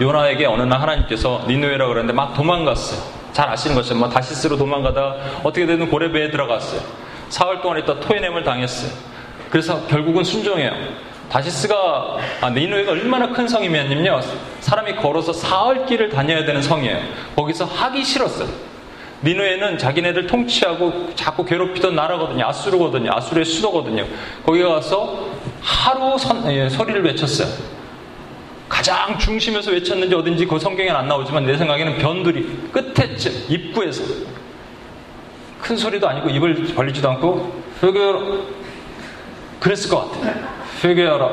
[0.00, 3.00] 요나에게 어느 날 하나님께서 니누에라 그랬는데 막 도망갔어요.
[3.32, 6.80] 잘 아시는 것처럼 막 다시스로 도망가다 어떻게 되든 고래배에 들어갔어요.
[7.28, 8.90] 사흘 동안 있다 토해냄을 당했어요.
[9.50, 10.72] 그래서 결국은 순종해요.
[11.30, 14.20] 다시스가 아, 니누에가 얼마나 큰 성이면요
[14.60, 17.00] 사람이 걸어서 사흘 길을 다녀야 되는 성이에요.
[17.36, 18.48] 거기서 하기 싫었어요.
[19.22, 22.46] 니누에는 자기네들 통치하고 자꾸 괴롭히던 나라거든요.
[22.46, 23.10] 아수르거든요.
[23.12, 24.06] 아수르의 수도거든요.
[24.46, 25.26] 거기 가서
[25.60, 27.48] 하루 선, 예, 소리를 외쳤어요.
[28.68, 34.04] 가장 중심에서 외쳤는지 어딘지 그 성경에는 안 나오지만 내 생각에는 변두리 끝에쯤 입구에서
[35.60, 37.62] 큰 소리도 아니고 입을 벌리지도 않고
[39.58, 40.58] 그랬을 것 같아요.
[40.82, 41.30] 회개하라.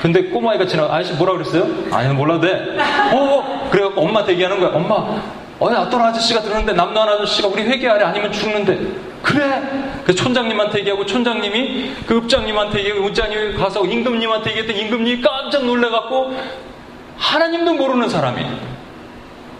[0.00, 1.66] 근데 꼬마애가 지나 아저씨 뭐라 그랬어요?
[1.90, 2.76] 아니 몰라도 돼.
[3.12, 3.68] 어, 어.
[3.70, 4.70] 그래갖고 엄마한테 얘기하는 거야.
[4.70, 5.20] 엄마,
[5.58, 8.78] 어느 어떤 아저씨가 들었는데 남노한 아저씨가 우리 회개하래 아니면 죽는데.
[9.22, 9.62] 그래.
[10.04, 16.36] 그 촌장님한테 얘기하고 촌장님이 그 읍장님한테 얘기하고 읍장님이 가서 임금님한테 얘기했더니 임금님이 깜짝 놀래갖고
[17.16, 18.44] 하나님도 모르는 사람이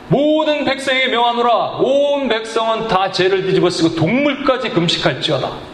[0.09, 1.55] 모든 백성에게 명하노라.
[1.79, 5.72] 온 백성은 다 죄를 뒤집어 쓰고 동물까지 금식할지어다.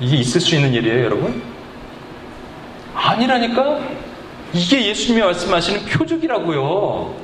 [0.00, 1.42] 이게 있을 수 있는 일이에요, 여러분?
[2.94, 3.80] 아니라니까?
[4.52, 7.14] 이게 예수님이 말씀하시는 표적이라고요.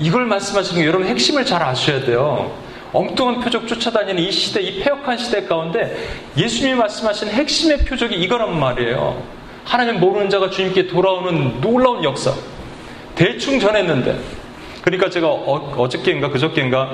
[0.00, 2.54] 이걸 말씀하시는 게 여러분 핵심을 잘 아셔야 돼요.
[2.92, 5.96] 엉뚱한 표적 쫓아다니는 이 시대, 이 폐역한 시대 가운데
[6.36, 9.22] 예수님이 말씀하신 핵심의 표적이 이거란 말이에요.
[9.64, 12.32] 하나님 모르는 자가 주님께 돌아오는 놀라운 역사.
[13.14, 14.18] 대충 전했는데.
[14.82, 16.90] 그러니까 제가 어, 저께인가 그저께인가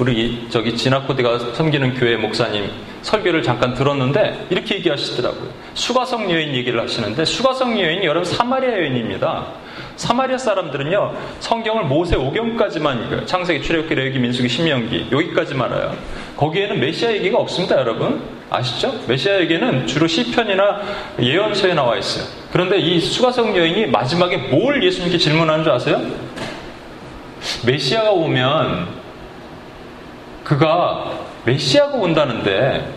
[0.00, 2.70] 우리 저기 진아코디가 섬기는 교회 목사님
[3.02, 5.50] 설교를 잠깐 들었는데 이렇게 얘기하시더라고요.
[5.74, 9.48] 수가성 여인 얘기를 하시는데 수가성 여인이 여러분 사마리아 여인입니다.
[9.96, 13.26] 사마리아 사람들은요 성경을 모세 오경까지만 읽어요.
[13.26, 15.94] 창세기, 출애굽기, 레위기, 민수기, 신명기 여기까지만 알아요.
[16.38, 18.22] 거기에는 메시아 얘기가 없습니다, 여러분.
[18.48, 18.94] 아시죠?
[19.06, 20.80] 메시아 얘기는 주로 시편이나
[21.20, 22.24] 예언서에 나와 있어요.
[22.50, 26.00] 그런데 이 수가성 여인이 마지막에 뭘 예수님께 질문하는 줄 아세요?
[27.66, 28.99] 메시아가 오면
[30.50, 31.04] 그가
[31.44, 32.92] 메시아가 온다는데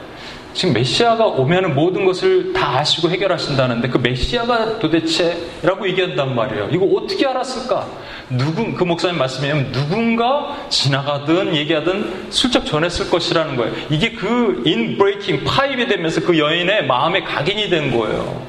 [0.55, 6.69] 지금 메시아가 오면 모든 것을 다 아시고 해결하신다는데 그 메시아가 도대체라고 얘기한단 말이에요.
[6.71, 7.85] 이거 어떻게 알았을까?
[8.29, 13.71] 누군 그 목사님 말씀이면 누군가 지나가든 얘기하든 슬쩍 전했을 것이라는 거예요.
[13.91, 18.47] 이게 그 인브레이킹 파입이 되면서 그 여인의 마음에 각인이 된 거예요.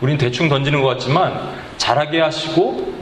[0.00, 1.40] 우린 대충 던지는 것 같지만
[1.76, 2.99] 잘하게 하시고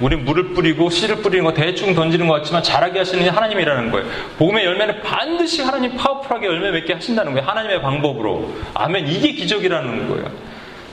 [0.00, 4.06] 우리 물을 뿌리고 씨를 뿌리는 거 대충 던지는 것 같지만 잘하게 하시는 하나님이라는 거예요.
[4.36, 7.46] 복음의 열매는 반드시 하나님 파워풀하게 열매 맺게 하신다는 거예요.
[7.48, 8.52] 하나님의 방법으로.
[8.74, 9.08] 아멘.
[9.08, 10.30] 이게 기적이라는 거예요.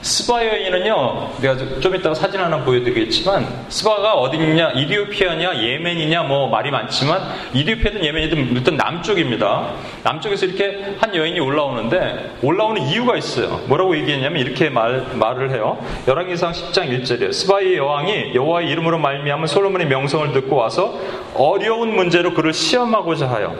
[0.04, 7.22] 스바 여인은요, 내가 좀 이따가 사진 하나 보여드리겠지만, 스바가 어디냐, 이디오피아냐, 예멘이냐, 뭐 말이 많지만,
[7.54, 9.70] 이디오피아든 예멘이든 일단 남쪽입니다.
[10.02, 13.62] 남쪽에서 이렇게 한 여인이 올라오는데, 올라오는 이유가 있어요.
[13.66, 15.78] 뭐라고 얘기했냐면, 이렇게 말, 말을 해요.
[16.06, 17.32] 열왕기상 10장 1절이에요.
[17.32, 21.00] 스바의 여왕이 여호와의 이름으로 말미암은 솔로몬의 명성을 듣고 와서
[21.34, 23.56] 어려운 문제로 그를 시험하고자 하여,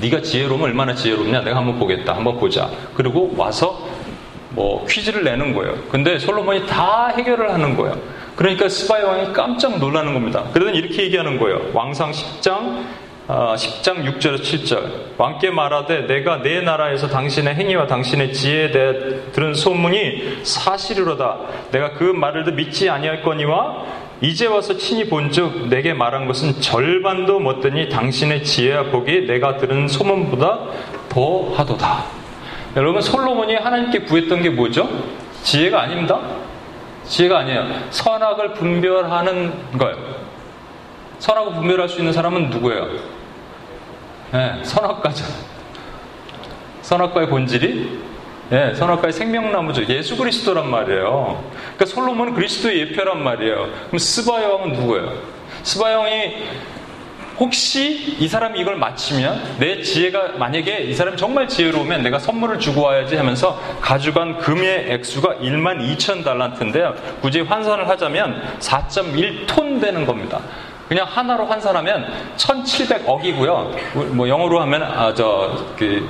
[0.00, 1.42] 네가 지혜로우면 얼마나 지혜롭냐?
[1.42, 2.14] 내가 한번 보겠다.
[2.14, 2.70] 한번 보자.
[2.94, 3.86] 그리고 와서
[4.54, 5.74] 뭐 퀴즈를 내는 거예요.
[5.90, 7.98] 근데 솔로몬이 다 해결을 하는 거예요.
[8.36, 10.44] 그러니까 스바이 왕이 깜짝 놀라는 겁니다.
[10.52, 11.70] 그러더니 이렇게 얘기하는 거예요.
[11.72, 12.84] 왕상 10장
[13.26, 18.92] 어, 10장 6절 7절 왕께 말하되 내가 내 나라에서 당신의 행위와 당신의 지혜에 대해
[19.32, 21.38] 들은 소문이 사실이로다.
[21.70, 28.44] 내가 그 말을 믿지 아니할거니와 이제 와서 친히 본즉 내게 말한 것은 절반도 못되니 당신의
[28.44, 30.60] 지혜와 복이 내가 들은 소문보다
[31.08, 32.13] 더하도다.
[32.76, 34.88] 여러분 솔로몬이 하나님께 구했던 게 뭐죠?
[35.42, 36.20] 지혜가 아닙니다.
[37.04, 37.66] 지혜가 아니에요.
[37.90, 39.96] 선악을 분별하는 거예요.
[41.18, 42.88] 선악을 분별할 수 있는 사람은 누구예요?
[44.32, 45.24] 네, 선악과죠.
[46.82, 48.00] 선악과의 본질이
[48.50, 49.86] 네, 선악과의 생명나무죠.
[49.88, 51.44] 예수 그리스도란 말이에요.
[51.52, 53.68] 그러니까 솔로몬은 그리스도의 예표란 말이에요.
[53.86, 55.12] 그럼 스바 여왕은 누구예요?
[55.62, 56.34] 스바 여왕이
[57.38, 62.82] 혹시 이 사람이 이걸 마치면 내 지혜가 만약에 이 사람이 정말 지혜로우면 내가 선물을 주고
[62.82, 66.94] 와야지 하면서 가져간 금의 액수가 1만 2천 달란트인데요.
[67.20, 70.40] 굳이 환산을 하자면 4.1톤 되는 겁니다.
[70.88, 74.12] 그냥 하나로 환산하면 1,700억이고요.
[74.12, 76.08] 뭐 영어로 하면 아저그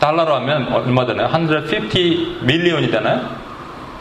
[0.00, 1.28] 달러로 하면 얼마 되나요?
[1.28, 3.37] 150 밀리언이 되나요?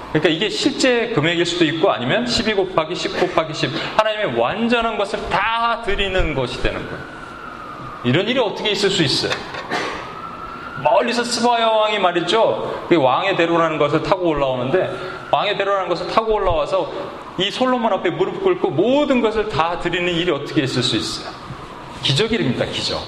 [0.10, 5.20] 그러니까 이게 실제 금액일 수도 있고 아니면 12 곱하기 10 곱하기 10 하나님의 완전한 것을
[5.30, 7.04] 다 드리는 것이 되는 거예요.
[8.04, 9.32] 이런 일이 어떻게 있을 수 있어요?
[10.84, 12.86] 멀리서 스바야 왕이 말이죠.
[12.88, 14.90] 그 왕의 대로라는 것을 타고 올라오는데
[15.32, 16.92] 왕의 대로라는 것을 타고 올라와서
[17.38, 21.34] 이 솔로몬 앞에 무릎 꿇고 모든 것을 다 드리는 일이 어떻게 있을 수 있어요?
[22.02, 23.02] 기적일입니다, 기적.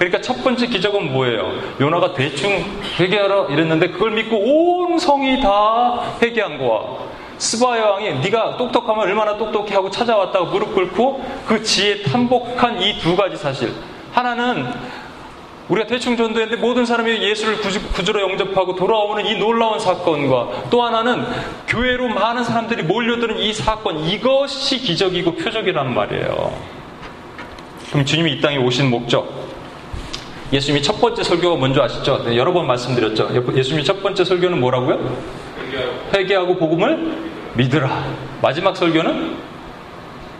[0.00, 1.52] 그러니까 첫 번째 기적은 뭐예요?
[1.78, 2.50] 요나가 대충
[2.98, 6.80] 회개하라 이랬는데 그걸 믿고 온 성이 다 회개한 거야.
[7.36, 13.14] 스바야 왕이 네가 똑똑하면 얼마나 똑똑해 하고 찾아왔다고 무릎 꿇고 그 지혜 탐복한 이 두
[13.14, 13.74] 가지 사실.
[14.12, 14.72] 하나는
[15.68, 21.26] 우리가 대충 전도했는데 모든 사람이 예수를 구주 로 영접하고 돌아오는 이 놀라운 사건과 또 하나는
[21.68, 26.52] 교회로 많은 사람들이 몰려드는 이 사건 이것이 기적이고 표적이란 말이에요.
[27.90, 29.39] 그럼 주님이 이 땅에 오신 목적
[30.52, 32.24] 예수님이 첫 번째 설교가 뭔지 아시죠?
[32.24, 33.28] 네, 여러 번 말씀드렸죠.
[33.56, 34.98] 예수님이 첫 번째 설교는 뭐라고요?
[36.14, 37.12] 회개하고 복음을
[37.54, 38.04] 믿으라.
[38.42, 39.36] 마지막 설교는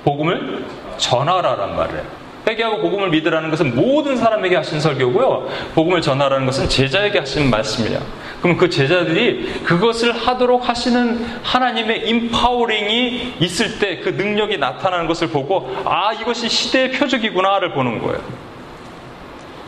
[0.05, 0.65] 복음을
[0.97, 2.21] 전하라란 말이에요.
[2.49, 5.49] 회개하고 복음을 믿으라는 것은 모든 사람에게 하신 설교고요.
[5.75, 8.01] 복음을 전하라는 것은 제자에게 하신 말씀이에요.
[8.43, 15.71] 그럼 그 제자들이 그것을 하도록 하시는 하나님의 임파워링이 있을 때 그 능력이 나타나는 것을 보고
[15.85, 18.50] 아 이것이 시대의 표적이구나를 보는 거예요.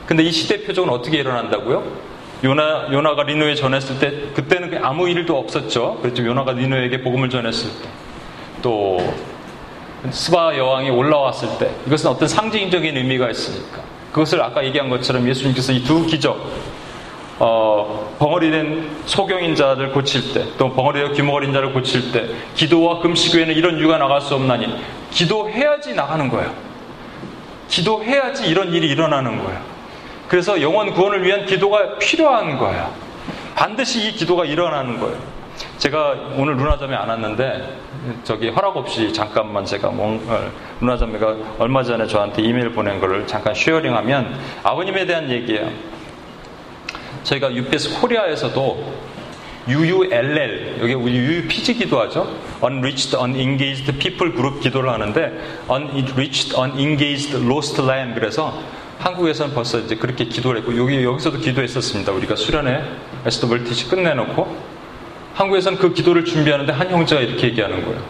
[0.06, 1.82] 근데 이 시대 표적은 어떻게 일어난다고요?
[2.44, 5.98] 요나, 요나가 리노에 전했을 때, 그때는 아무 일도 없었죠.
[6.02, 6.24] 그렇죠.
[6.24, 7.88] 요나가 리노에게 복음을 전했을 때.
[8.62, 8.98] 또,
[10.10, 13.80] 스바 여왕이 올라왔을 때, 이것은 어떤 상징적인 의미가 있으니까.
[14.12, 16.44] 그것을 아까 얘기한 것처럼 예수님께서 이 두 기적,
[17.38, 22.98] 어, 벙어리 된 소경인 자를 고칠 때, 또 벙어리 된 귀머거린 자를 고칠 때, 기도와
[22.98, 24.66] 금식 외에는 이런 이유가 나갈 수 없나니,
[25.12, 26.52] 기도해야지 나가는 거예요.
[27.68, 29.71] 기도해야지 이런 일이 일어나는 거예요.
[30.32, 32.90] 그래서 영원 구원을 위한 기도가 필요한 거예요.
[33.54, 35.18] 반드시 이 기도가 일어나는 거예요.
[35.76, 37.76] 제가 오늘 루나점에 안 왔는데
[38.24, 40.50] 저기 허락 없이 잠깐만 제가 어,
[41.58, 45.68] 얼마 전에 저한테 이메일 보낸 거를 잠깐 쉐어링하면 아버님에 대한 얘기예요.
[47.24, 48.94] 저희가 UPS 코리아에서도
[49.68, 52.26] UULL 여기 우리 UUPG 기도하죠.
[52.64, 55.38] Unreached, Unengaged People 그룹 기도를 하는데
[55.70, 62.12] Unreached, Unengaged Lost Lamb 그래서 한국에서는 벌써 이제 그렇게 기도를 했고 여기 여기서도 기도했었습니다.
[62.12, 62.82] 우리가 수련회
[63.48, 64.56] 멀티시 끝내놓고
[65.34, 68.00] 한국에서는 그 기도를 준비하는데 한 형제가 이렇게 얘기하는 거예요.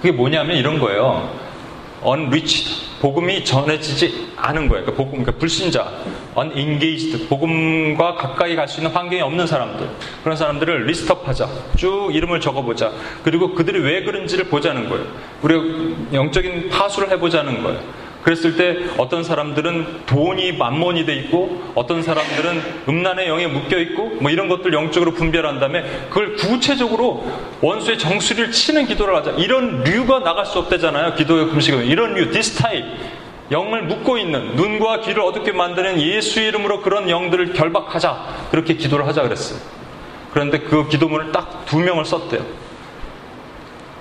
[0.00, 1.30] 그게 뭐냐면 이런 거예요.
[2.04, 4.84] unreached 복음이 전해지지 않은 거예요.
[4.84, 5.88] 그러니까 복음, 그러니까 불신자,
[6.36, 9.88] unengaged 복음과 가까이 갈 수 있는 환경이 없는 사람들
[10.22, 11.48] 그런 사람들을 list up하자.
[11.76, 12.92] 쭉 이름을 적어보자.
[13.24, 15.06] 그리고 그들이 왜 그런지를 보자는 거예요.
[15.42, 15.62] 우리가
[16.12, 17.97] 영적인 파수를 해보자는 거예요.
[18.22, 24.30] 그랬을 때 어떤 사람들은 돈이 맘몬이 돼 있고 어떤 사람들은 음란의 영에 묶여 있고 뭐
[24.30, 27.26] 이런 것들 영적으로 분별한 다음에 그걸 구체적으로
[27.60, 29.30] 원수의 정수리를 치는 기도를 하자.
[29.32, 31.14] 이런 류가 나갈 수 없대잖아요.
[31.14, 32.84] 기도와 금식은 이런 류, this type.
[33.50, 38.48] 영을 묶고 있는 눈과 귀를 어둡게 만드는 예수 이름으로 그런 영들을 결박하자.
[38.50, 39.58] 그렇게 기도를 하자 그랬어요.
[40.34, 42.42] 그런데 그 기도문을 딱 두 명을 썼대요.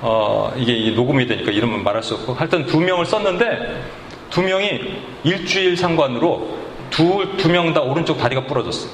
[0.01, 3.84] 어, 이게 녹음이 되니까 이름은 말할 수 없고 하여튼 두 명을 썼는데
[4.29, 6.57] 두 명이 일주일 상관으로
[6.89, 8.91] 두 명 다 오른쪽 다리가 부러졌어요.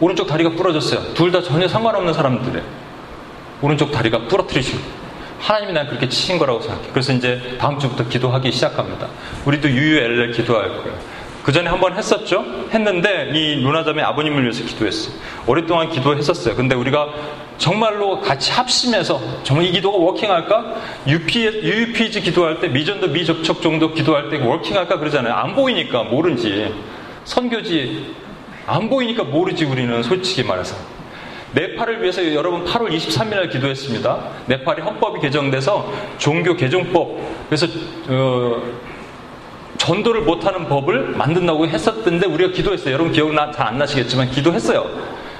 [0.00, 1.14] 오른쪽 다리가 부러졌어요.
[1.14, 2.62] 둘 다 전혀 상관없는 사람들의
[3.60, 4.78] 오른쪽 다리가 부러뜨리시고
[5.38, 6.88] 하나님이 난 그렇게 치신 거라고 생각해.
[6.92, 9.08] 그래서 이제 다음 주부터 기도하기 시작합니다.
[9.44, 10.98] 우리도 유유엘을 기도할 거예요.
[11.42, 12.44] 그 전에 한번 했었죠?
[12.72, 15.14] 했는데 이 누나점의 아버님을 위해서 기도했어요.
[15.46, 16.54] 오랫동안 기도했었어요.
[16.54, 17.08] 근데 우리가
[17.62, 20.74] 정말로 같이 합심해서 정말 이 기도가 워킹할까?
[21.06, 25.32] UP, UPG 기도할 때 미전도 미접촉 정도 기도할 때 워킹할까 그러잖아요.
[25.32, 26.74] 안 보이니까 모른지.
[27.22, 28.16] 선교지
[28.66, 30.74] 안 보이니까 모르지 우리는 솔직히 말해서.
[31.52, 34.18] 네팔을 위해서 여러분 8월 23일 날 기도했습니다.
[34.46, 37.16] 네팔이 헌법이 개정돼서 종교 개정법
[37.48, 37.68] 그래서
[38.08, 38.60] 어,
[39.78, 42.92] 전도를 못하는 법을 만든다고 했었던데 우리가 기도했어요.
[42.92, 44.84] 여러분 기억나 잘안 나시겠지만 기도했어요.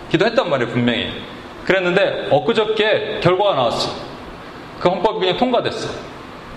[0.08, 1.10] 기도했단 말이에요 분명히.
[1.64, 3.90] 그랬는데 엊그저께 결과가 나왔어.
[4.80, 5.88] 그 헌법이 그냥 통과됐어.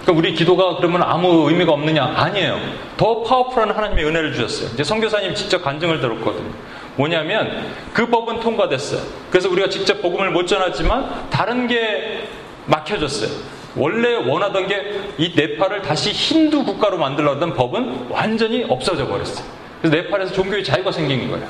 [0.01, 2.03] 그러니까 우리 기도가 그러면 아무 의미가 없느냐?
[2.15, 2.59] 아니에요.
[2.97, 4.69] 더 파워풀한 하나님의 은혜를 주셨어요.
[4.73, 6.49] 이제 성교사님 직접 간증을 들었거든요.
[6.95, 9.01] 뭐냐면 그 법은 통과됐어요.
[9.29, 12.27] 그래서 우리가 직접 복음을 못 전하지만 다른 게
[12.65, 13.29] 막혀졌어요.
[13.75, 19.45] 원래 원하던 게 이 네팔을 다시 힌두 국가로 만들려던 법은 완전히 없어져 버렸어요.
[19.81, 21.47] 그래서 네팔에서 종교의 자유가 생긴 거예요.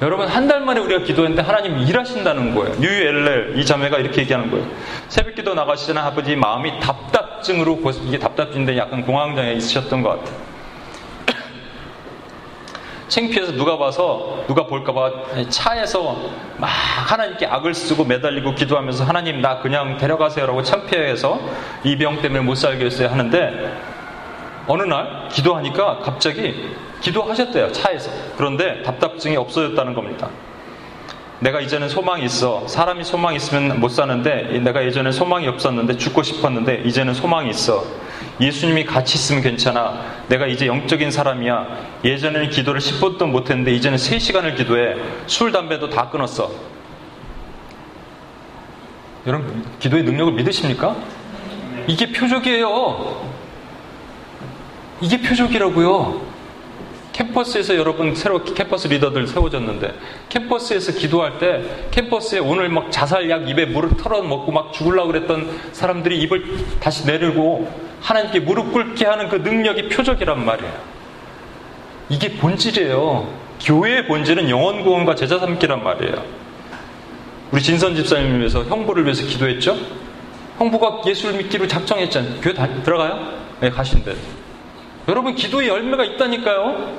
[0.00, 2.74] 여러분 한 달 만에 우리가 기도했는데 하나님 일하신다는 거예요.
[2.80, 4.64] 유엘렐 이 자매가 이렇게 얘기하는 거예요.
[5.08, 10.36] 새벽기도 나가시잖아 아버지 마음이 답답증으로 이게 답답증인데 약간 공황장애 있으셨던 것 같아요.
[13.08, 15.10] 창피해서 누가 봐서 누가 볼까봐
[15.48, 21.40] 차에서 막 하나님께 악을 쓰고 매달리고 기도하면서 하나님 나 그냥 데려가세요라고 창피해서
[21.84, 23.97] 이 병 때문에 못 살겠어요 하는데
[24.68, 26.54] 어느 날 기도하니까 갑자기
[27.00, 28.10] 기도하셨대요, 차에서.
[28.36, 30.28] 그런데 답답증이 없어졌다는 겁니다.
[31.40, 32.66] 내가 이제는 소망이 있어.
[32.66, 37.84] 사람이 소망이 있으면 못 사는데, 내가 예전에 소망이 없었는데, 죽고 싶었는데, 이제는 소망이 있어.
[38.40, 40.00] 예수님이 같이 있으면 괜찮아.
[40.28, 41.66] 내가 이제 영적인 사람이야.
[42.04, 44.96] 예전에는 기도를 10분도 못 했는데, 이제는 3시간을 기도해.
[45.26, 46.50] 술, 담배도 다 끊었어.
[49.28, 50.96] 여러분, 기도의 능력을 믿으십니까?
[51.86, 53.37] 이게 표적이에요.
[55.00, 56.38] 이게 표적이라고요.
[57.12, 59.92] 캠퍼스에서 여러분 새로 캠퍼스 리더들 세워졌는데
[60.28, 66.20] 캠퍼스에서 기도할 때 캠퍼스에 오늘 막 자살약 입에 물을 털어 먹고 막 죽으려고 그랬던 사람들이
[66.22, 67.68] 입을 다시 내리고
[68.00, 70.72] 하나님께 무릎 꿇게 하는 그 능력이 표적이란 말이에요.
[72.08, 73.28] 이게 본질이에요.
[73.60, 76.22] 교회의 본질은 영원 구원과 제자 삼기란 말이에요.
[77.50, 79.76] 우리 진선 집사님을 위해서 형부를 위해서 기도했죠?
[80.58, 82.40] 형부가 예수를 믿기로 작정했잖아요.
[82.40, 83.32] 교회 다, 들어가요?
[83.60, 84.14] 네, 가신대.
[85.08, 86.98] 여러분 기도의 열매가 있다니까요.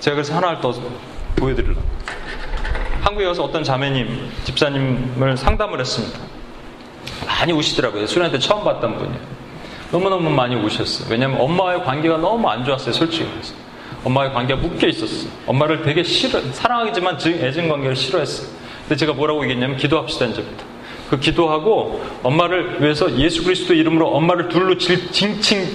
[0.00, 0.74] 제가 그래서 하나를 더
[1.36, 1.80] 보여드리려고.
[3.00, 6.18] 한국에 와서 어떤 자매님, 집사님을 상담을 했습니다.
[7.26, 8.06] 많이 우시더라고요.
[8.06, 9.20] 수련회 때 처음 봤던 분이에요.
[9.92, 11.08] 너무너무 많이 우셨어요.
[11.10, 12.92] 왜냐하면 엄마와의 관계가 너무 안 좋았어요.
[12.92, 13.54] 솔직히 그래서.
[14.04, 15.28] 엄마의 관계가 묶여 있었어.
[15.46, 18.48] 엄마를 되게 싫어, 사랑하지만 애증 관계를 싫어했어.
[18.80, 20.71] 근데 제가 뭐라고 얘기했냐면 기도합시다 이제부터.
[21.12, 25.68] 그 기도하고 엄마를 위해서 예수 그리스도 이름으로 엄마를 둘로 징칭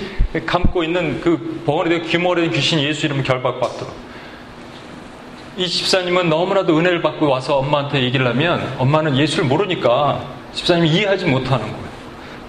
[0.47, 3.93] 감고 있는 그 벙어리 된 귀머리 된 귀신 예수 이름 결박받도록.
[5.58, 11.67] 이 집사님은 너무나도 은혜를 받고 와서 엄마한테 얘기를 하면 엄마는 예수를 모르니까 집사님이 이해하지 못하는
[11.67, 11.88] 거예요.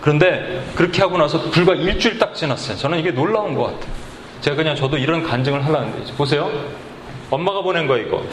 [0.00, 2.78] 그런데 그렇게 하고 나서 불과 일주일 딱 지났어요.
[2.78, 3.92] 저는 이게 놀라운 것 같아요.
[4.40, 6.50] 제가 그냥 저도 이런 간증을 하려는데 보세요.
[7.30, 8.24] 엄마가 보낸 거 이거.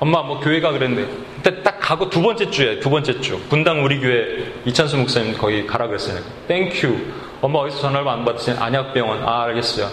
[0.00, 3.98] 엄마 뭐 교회가 그랬는데 그때 딱 가고 두 번째 주에 두 번째 주 분당 우리
[4.00, 6.20] 교회 이찬수 목사님 거기 가라 그랬어요.
[6.46, 6.94] 땡큐.
[7.40, 9.26] 엄마 어디서 전화를 안 받으신 안약병원.
[9.26, 9.88] 아 알겠어요.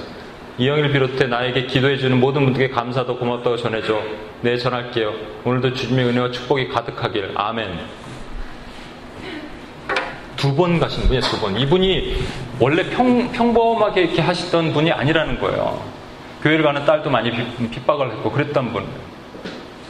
[0.58, 4.02] 이영일 비롯해 나에게 기도해 주는 모든 분들께 감사도 고맙다고 전해줘.
[4.42, 5.14] 네 전할게요.
[5.46, 7.32] 오늘도 주님의 은혜와 축복이 가득하길.
[7.36, 7.80] 아멘.
[10.36, 11.58] 두 번 가신 분이에요, 두 번.
[11.58, 12.18] 이분이
[12.60, 15.82] 원래 평, 평범하게 이렇게 하시던 분이 아니라는 거예요.
[16.44, 17.32] 교회를 가는 딸도 많이
[17.72, 18.86] 핍박을 했고 그랬던 분.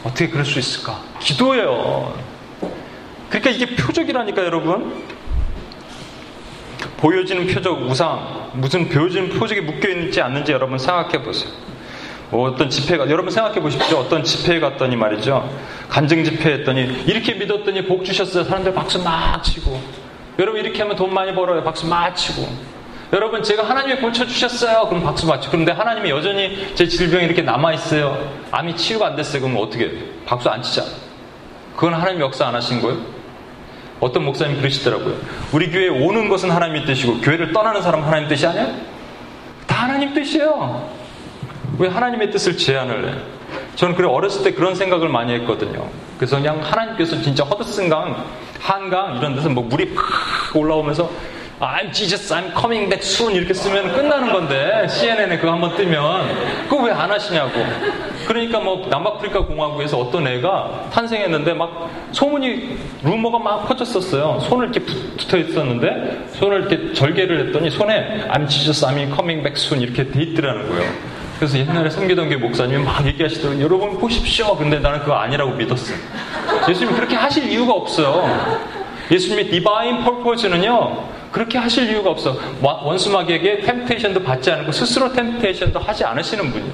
[0.05, 1.01] 어떻게 그럴 수 있을까?
[1.19, 2.15] 기도예요.
[3.29, 5.03] 그러니까 이게 표적이라니까 여러분.
[6.97, 11.51] 보여지는 표적, 우상, 무슨 보여지는 표적이 묶여 있는지 않는지 여러분 생각해 보세요.
[12.29, 13.97] 뭐 어떤 집회가 여러분 생각해 보십시오.
[13.97, 15.49] 어떤 집회에 갔더니 말이죠.
[15.89, 18.43] 간증 집회 했더니 이렇게 믿었더니 복 주셨어요.
[18.43, 19.79] 사람들 박수 막 치고.
[20.39, 21.63] 여러분 이렇게 하면 돈 많이 벌어요.
[21.63, 22.47] 박수 막 치고.
[23.13, 24.87] 여러분 제가 하나님의 고쳐 주셨어요.
[24.87, 25.49] 그럼 박수 맞죠.
[25.51, 28.31] 그런데 하나님이 여전히 제 질병이 이렇게 남아 있어요.
[28.51, 29.41] 암이 치유가 안 됐어요.
[29.41, 29.91] 그럼 어떻게?
[30.25, 30.83] 박수 안 치자.
[31.75, 32.99] 그건 하나님 역사 안 하신 거예요?
[33.99, 35.15] 어떤 목사님 그러시더라고요.
[35.53, 38.67] 우리 교회에 오는 것은 하나님의 뜻이고 교회를 떠나는 사람 은 하나님 뜻이 아니야?
[39.67, 40.89] 다 하나님 뜻이에요.
[41.77, 43.15] 왜 하나님의 뜻을 제안을 해?
[43.75, 45.89] 저는 그래 어렸을 때 그런 생각을 많이 했거든요.
[46.17, 48.25] 그래서 그냥 하나님께서 진짜 허드슨 강,
[48.59, 51.09] 한강 이런 데서 뭐 물이 팍 올라오면서
[51.59, 56.83] I'm Jesus, I'm coming back soon 이렇게 쓰면 끝나는 건데 CNN에 그거 한번 뜨면 그거
[56.83, 57.51] 왜 안 하시냐고.
[58.27, 64.39] 그러니까 뭐 남아프리카 공화국에서 어떤 애가 탄생했는데 막 소문이 루머가 막 퍼졌었어요.
[64.41, 69.81] 손을 이렇게 붙어 있었는데 손을 이렇게 절개를 했더니 손에 I'm Jesus, I'm coming back soon
[69.81, 70.91] 이렇게 돼 있더라는 거예요.
[71.39, 73.63] 그래서 옛날에 섬기던 게 목사님이 막 얘기하시더라고요.
[73.63, 74.57] 여러분 보십시오.
[74.57, 75.97] 근데 나는 그거 아니라고 믿었어요.
[76.67, 78.59] 예수님이 그렇게 하실 이유가 없어요.
[79.11, 81.14] 예수님의 디바인 펄포즈는요.
[81.35, 82.39] 그렇게 하실 이유가 없어.
[82.61, 86.71] 원수마귀에게 템테이션도 받지 않고 스스로 템테이션도 하지 않으시는 분이에요.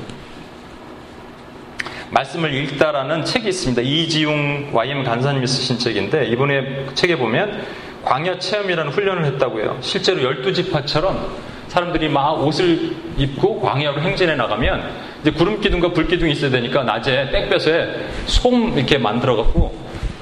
[2.11, 3.81] 말씀을 읽다라는 책이 있습니다.
[3.81, 7.65] 이지웅 YM 간사님이 쓰신 책인데 이번에 책에 보면
[8.05, 9.79] 광야 체험이라는 훈련을 했다고 해요.
[9.81, 11.35] 실제로 열두 지파처럼
[11.67, 17.31] 사람들이 막 옷을 입고 광야로 행진해 나가면 이제 구름 기둥과 불 기둥이 있어야 되니까 낮에
[17.31, 19.80] 땡볕에 솜 이렇게 만들어 갖고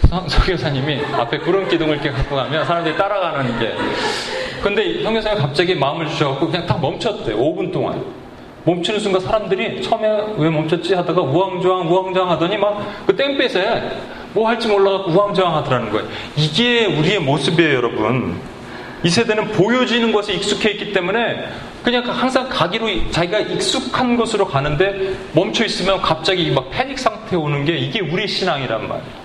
[0.10, 3.76] 성 교사님이 앞에 구름 기둥을 이렇게 갖고 가면 사람들이 따라가는 게.
[4.62, 7.34] 근데 성 교사님이 갑자기 마음을 주셔갖고 그냥 딱 멈췄대.
[7.34, 8.04] 5분 동안.
[8.65, 13.91] 멈추는 순간 사람들이 처음에 왜 멈췄지 하다가 우왕좌왕 우왕좌왕 하더니 막 그 땡볕에
[14.34, 16.08] 뭐 할지 몰라갖고 우왕좌왕 하더라는 거예요.
[16.36, 18.39] 이게 우리의 모습이에요, 여러분.
[19.04, 21.48] 이 세대는 보여지는 것에 익숙해 있기 때문에
[21.84, 27.78] 그냥 항상 가기로 자기가 익숙한 것으로 가는데 멈춰 있으면 갑자기 막 패닉 상태 오는 게
[27.78, 29.19] 이게 우리 신앙이란 말이에요.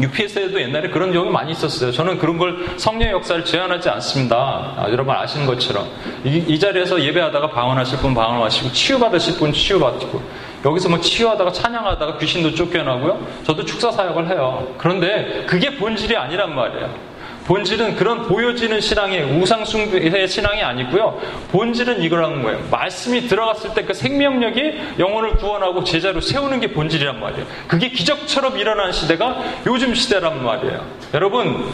[0.00, 1.92] UPS에도 옛날에 그런 경우 많이 있었어요.
[1.92, 4.36] 저는 그런 걸 성령의 역사를 제한하지 않습니다.
[4.76, 5.86] 아, 여러분 아시는 것처럼.
[6.24, 10.22] 이, 이, 자리에서 예배하다가 방언하실 분 방언하시고 치유받으실 분 치유받고
[10.64, 13.24] 여기서 뭐 치유하다가 찬양하다가 귀신도 쫓겨나고요.
[13.44, 14.66] 저도 축사 사역을 해요.
[14.78, 17.13] 그런데 그게 본질이 아니란 말이에요.
[17.46, 21.20] 본질은 그런 보여지는 신앙의 우상숭배의 신앙이 아니고요.
[21.52, 22.60] 본질은 이거라는 거예요.
[22.70, 27.44] 말씀이 들어갔을 때 그 생명력이 영혼을 구원하고 제자로 세우는 게 본질이란 말이에요.
[27.68, 30.82] 그게 기적처럼 일어난 시대가 요즘 시대란 말이에요.
[31.12, 31.70] 여러분,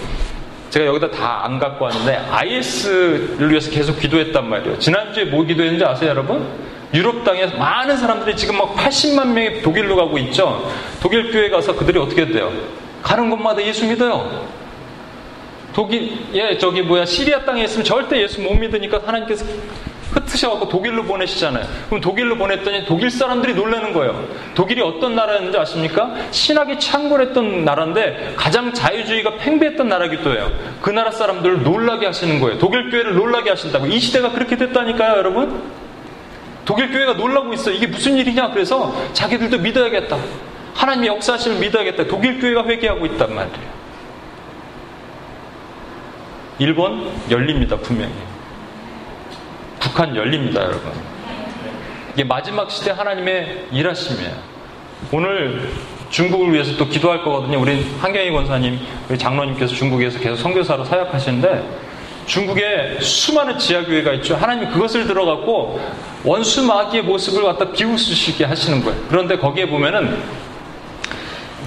[0.70, 4.78] 제가 여기다 다 안 갖고 왔는데 IS를 위해서 계속 기도했단 말이에요.
[4.80, 6.46] 지난주에 뭐 기도했는지 아세요, 여러분?
[6.92, 10.68] 유럽 땅에 많은 사람들이 지금 막 80만 명이 독일로 가고 있죠.
[11.00, 12.52] 독일 교회 가서 그들이 어떻게 돼요?
[13.02, 14.44] 가는 곳마다 예수 믿어요.
[15.72, 19.44] 독일, 예, 저기 뭐야, 시리아 땅에 있으면 절대 예수 못 믿으니까 하나님께서
[20.12, 21.64] 흩으셔갖고 독일로 보내시잖아요.
[21.88, 24.26] 그럼 독일로 보냈더니 독일 사람들이 놀라는 거예요.
[24.54, 26.14] 독일이 어떤 나라였는지 아십니까?
[26.32, 30.50] 신학이 창궐했던 나라인데 가장 자유주의가 팽배했던 나라기도 해요.
[30.80, 32.58] 그 나라 사람들을 놀라게 하시는 거예요.
[32.58, 33.86] 독일 교회를 놀라게 하신다고.
[33.86, 35.62] 이 시대가 그렇게 됐다니까요, 여러분?
[36.64, 37.70] 독일 교회가 놀라고 있어.
[37.70, 38.50] 이게 무슨 일이냐?
[38.50, 40.18] 그래서 자기들도 믿어야겠다.
[40.74, 42.04] 하나님의 역사하심을 믿어야겠다.
[42.04, 43.79] 독일 교회가 회개하고 있단 말이에요.
[46.60, 48.12] 일본 열립니다, 분명히.
[49.80, 50.92] 북한 열립니다, 여러분.
[52.12, 54.34] 이게 마지막 시대 하나님의 일하심이에요.
[55.10, 55.70] 오늘
[56.10, 57.58] 중국을 위해서 또 기도할 거거든요.
[57.58, 61.66] 우리 한경희 권사님, 우리 장로님께서 중국에서 계속 선교사로 사역하시는데
[62.26, 64.36] 중국에 수많은 지하교회가 있죠.
[64.36, 65.80] 하나님 그것을 들어갖고
[66.24, 69.00] 원수 마귀의 모습을 갖다 비웃으시게 하시는 거예요.
[69.08, 70.18] 그런데 거기에 보면은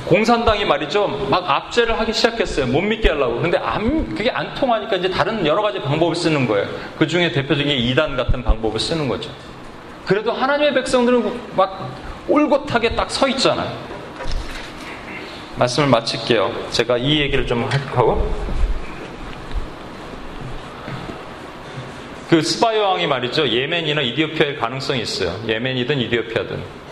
[0.06, 1.08] 공산당이 말이죠.
[1.30, 2.68] 막 압제를 하기 시작했어요.
[2.68, 3.42] 못 믿게 하려고.
[3.42, 6.68] 근데 안, 그게 안 통하니까 이제 다른 여러 가지 방법을 쓰는 거예요.
[6.98, 9.32] 그 중에 대표적인 이단 같은 방법을 쓰는 거죠.
[10.06, 11.90] 그래도 하나님의 백성들은 막
[12.28, 13.72] 올곧하게 딱 서 있잖아요.
[15.56, 16.52] 말씀을 마칠게요.
[16.72, 18.34] 제가 이 얘기를 좀 하고.
[22.30, 23.48] 그 스바이 왕이 말이죠.
[23.48, 25.40] 예멘이나 이디오피아일 가능성이 있어요.
[25.48, 26.83] 예멘이든 이디오피아든.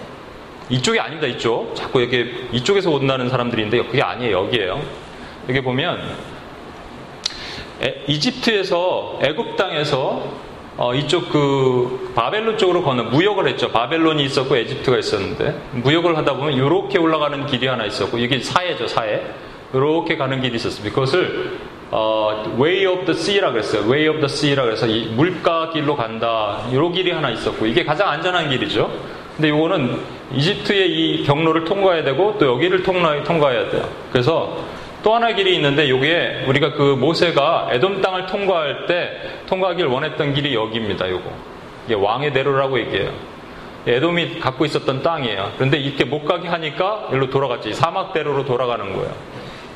[0.72, 1.28] 이쪽이 아닙니다.
[1.28, 1.76] 이쪽.
[1.76, 4.46] 자꾸 여기 이쪽에서 온다는 사람들이 있는데 그게 아니에요.
[4.46, 4.82] 여기에요.
[5.50, 6.00] 여기 보면
[7.84, 13.72] 에, 이집트에서 애굽 땅에서 어, 이쪽 그 바벨론 쪽으로 건너 무역을 했죠.
[13.72, 19.22] 바벨론이 있었고 에집트가 있었는데 무역을 하다 보면 이렇게 올라가는 길이 하나 있었고 이게 사해죠 사해.
[19.74, 20.94] 이렇게 가는 길이 있었습니다.
[20.96, 21.60] 그것을
[21.92, 23.90] 어, Way of the Sea라 그랬어요.
[23.90, 26.66] Way of the Sea라 그래서 이 물가 길로 간다.
[26.74, 28.90] 요 길이 하나 있었고 이게 가장 안전한 길이죠.
[29.42, 29.98] 근데 이거는
[30.36, 33.90] 이집트의 이 경로를 통과해야 되고 또 여기를 통과, 통과해야 돼요.
[34.12, 34.56] 그래서
[35.02, 39.10] 또 하나 길이 있는데 이게 우리가 그 모세가 에돔 땅을 통과할 때
[39.48, 41.10] 통과하길 원했던 길이 여기입니다.
[41.10, 41.24] 요거.
[41.88, 43.12] 이게 왕의 대로라고 얘기해요.
[43.88, 45.54] 에돔이 갖고 있었던 땅이에요.
[45.56, 47.74] 그런데 이렇게 못 가게 하니까 일로 돌아갔지.
[47.74, 49.12] 사막 대로로 돌아가는 거예요.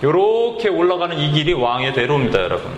[0.03, 2.71] 이렇게 올라가는 이 길이 왕의 대로입니다, 여러분.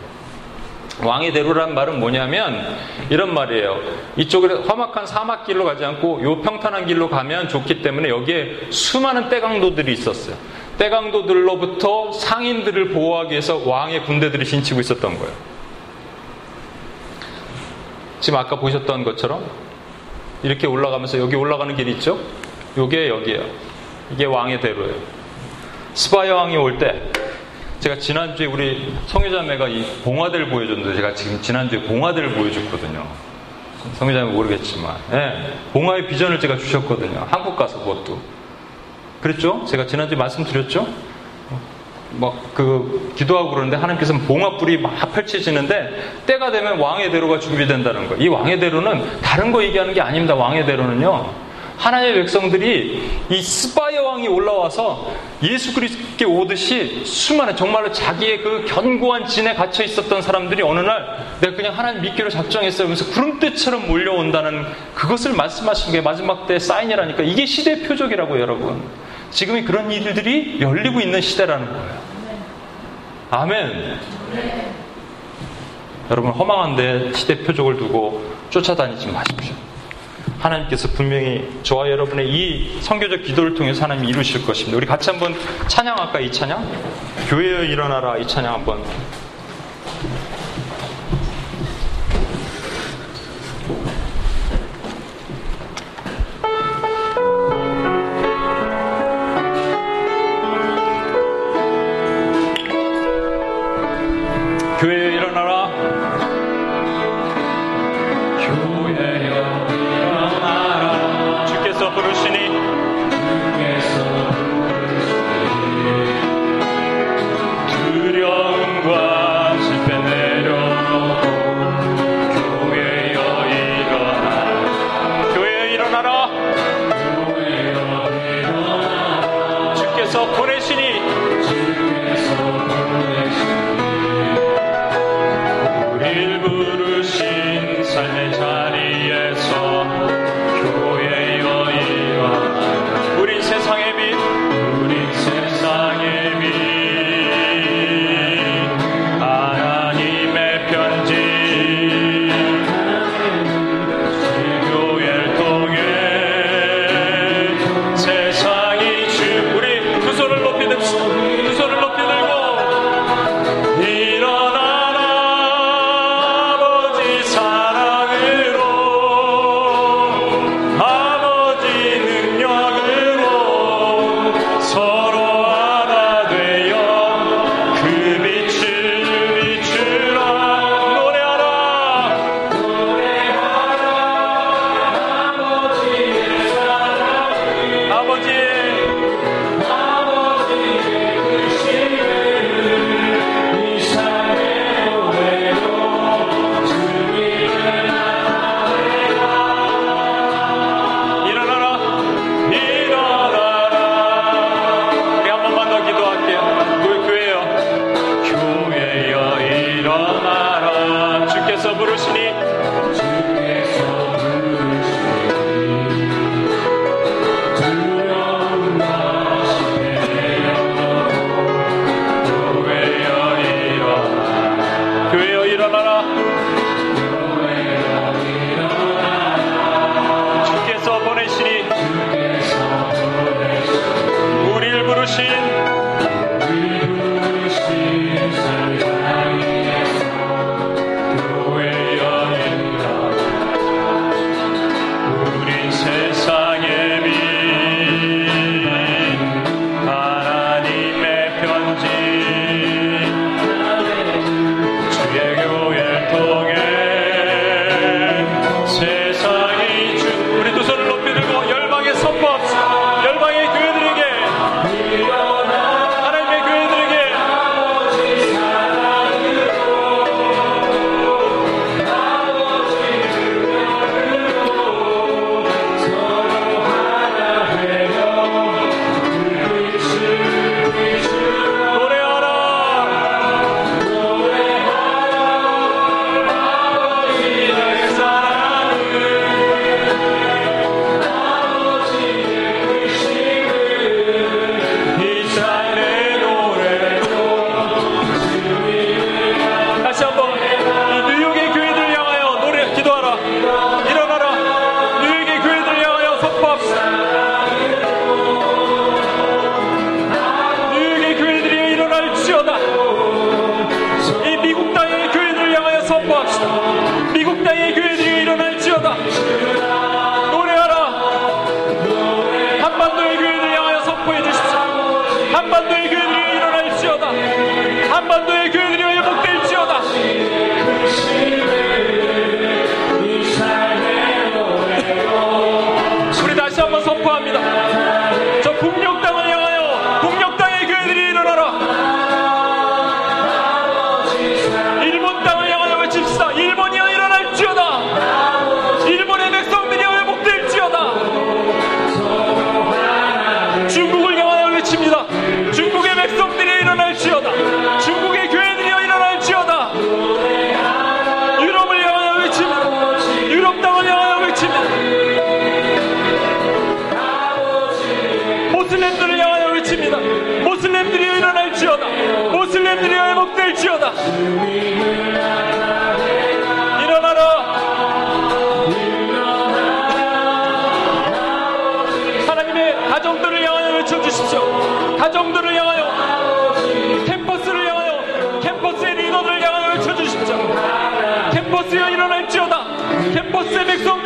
[1.03, 2.75] 왕의 대로란 말은 뭐냐면
[3.09, 3.79] 이런 말이에요.
[4.17, 10.35] 이쪽으로 험악한 사막길로 가지 않고 요 평탄한 길로 가면 좋기 때문에 여기에 수많은 떼강도들이 있었어요.
[10.77, 15.33] 떼강도들로부터 상인들을 보호하기 위해서 왕의 군대들이 진치고 있었던 거예요.
[18.19, 19.45] 지금 아까 보셨던 것처럼
[20.43, 22.19] 이렇게 올라가면서 여기 올라가는 길이 있죠?
[22.77, 23.43] 요게 여기에요.
[24.11, 24.95] 이게 왕의 대로예요.
[25.93, 27.01] 스바야 왕이 올 때
[27.79, 33.05] 제가 지난주에 우리 성유자매가 이 봉화대를 보여줬는데 제가 지금 지난주에 봉화대를 보여줬거든요.
[33.93, 37.27] 성유자매 모르겠지만 네, 봉화의 비전을 제가 주셨거든요.
[37.29, 38.19] 한국 가서 그것도.
[39.21, 39.63] 그랬죠?
[39.65, 40.87] 제가 지난주에 말씀드렸죠?
[42.19, 48.23] 막 그 기도하고 그러는데 하나님께서는 봉화불이 막 펼쳐지는데 때가 되면 왕의 대로가 준비된다는 거예요.
[48.23, 50.33] 이 왕의 대로는 다른 거 얘기하는 게 아닙니다.
[50.33, 51.46] 왕의 대로는요.
[51.77, 55.11] 하나님의 백성들이 이 스바야 왕이 올라와서
[55.43, 61.55] 예수 그리스도께 오듯이 수많은 정말로 자기의 그 견고한 진에 갇혀 있었던 사람들이 어느 날 내가
[61.55, 62.87] 그냥 하나님 믿기로 작정했어요.
[62.87, 64.65] 그래서 구름대처럼 몰려온다는
[64.95, 68.81] 그것을 말씀하신 게 마지막 때 사인이라니까 이게 시대 표적이라고 여러분.
[69.29, 71.97] 지금이 그런 일들이 열리고 있는 시대라는 거예요.
[73.29, 73.99] 아멘.
[76.09, 79.66] 여러분 허망한데 시대 표적을 두고 쫓아다니지 마십시오.
[80.39, 84.77] 하나님께서 분명히 저와 여러분의 이 성교적 기도를 통해서 하나님 이루실 것입니다.
[84.77, 85.35] 우리 같이 한번
[85.67, 86.67] 찬양할까 이 찬양?
[87.29, 88.83] 교회여 일어나라 이 찬양 한번
[104.79, 105.46] 교회여 일어나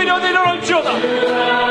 [0.02, 1.71] Domino di loro giuda.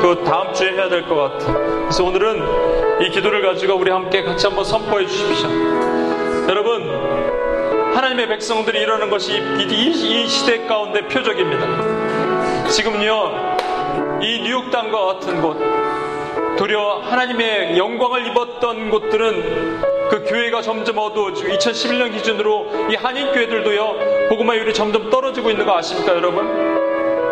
[0.00, 1.52] 그 다음 주에 해야 될 것 같아.
[1.52, 5.48] 그래서 오늘은 이 기도를 가지고 우리 함께 같이 한번 선포해 주십시오.
[6.48, 9.90] 여러분, 하나님의 백성들이 일어나는 것이 이, 이,
[10.24, 12.68] 이 시대 가운데 표적입니다.
[12.68, 13.56] 지금요,
[14.22, 15.58] 이 뉴욕 땅과 같은 곳,
[16.58, 19.80] 도리어 하나님의 영광을 입었던 곳들은
[20.10, 26.16] 그 교회가 점점 어두워지고 2011년 기준으로 이 한인 교회들도요 복음화율이 점점 떨어지고 있는 거 아십니까
[26.16, 26.78] 여러분?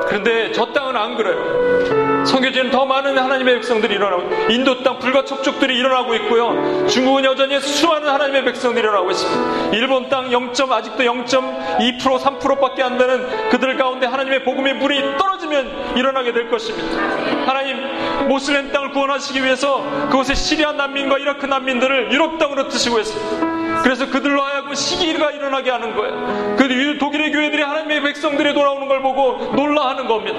[0.07, 2.25] 그런데 저 땅은 안 그래요.
[2.25, 6.87] 성교지는 더 많은 하나님의 백성들이 일어나고 인도 땅 불과 척족들이 일어나고 있고요.
[6.87, 9.77] 중국은 여전히 수많은 하나님의 백성들이 일어나고 있습니다.
[9.77, 10.53] 일본 땅 0.
[10.71, 16.99] 아직도 0.2% 3%밖에 안 되는 그들 가운데 하나님의 복음의 물이 떨어 지면 일어나게 될 것입니다.
[17.47, 23.56] 하나님 모슬렘 땅을 구원하시기 위해서 그곳에 시리아 난민과 이라크 난민들을 유럽 땅으로 드시고 있습니다.
[23.87, 26.57] 그래서 그들로 하여금 시기가 일어나게 하는 거예요.
[26.57, 26.67] 그
[26.99, 30.39] 독일의 교회들이 하나님의 백성들이 돌아오는 걸 보고 놀라하는 겁니다.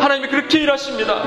[0.00, 1.22] 하나님이 그렇게 일하십니다.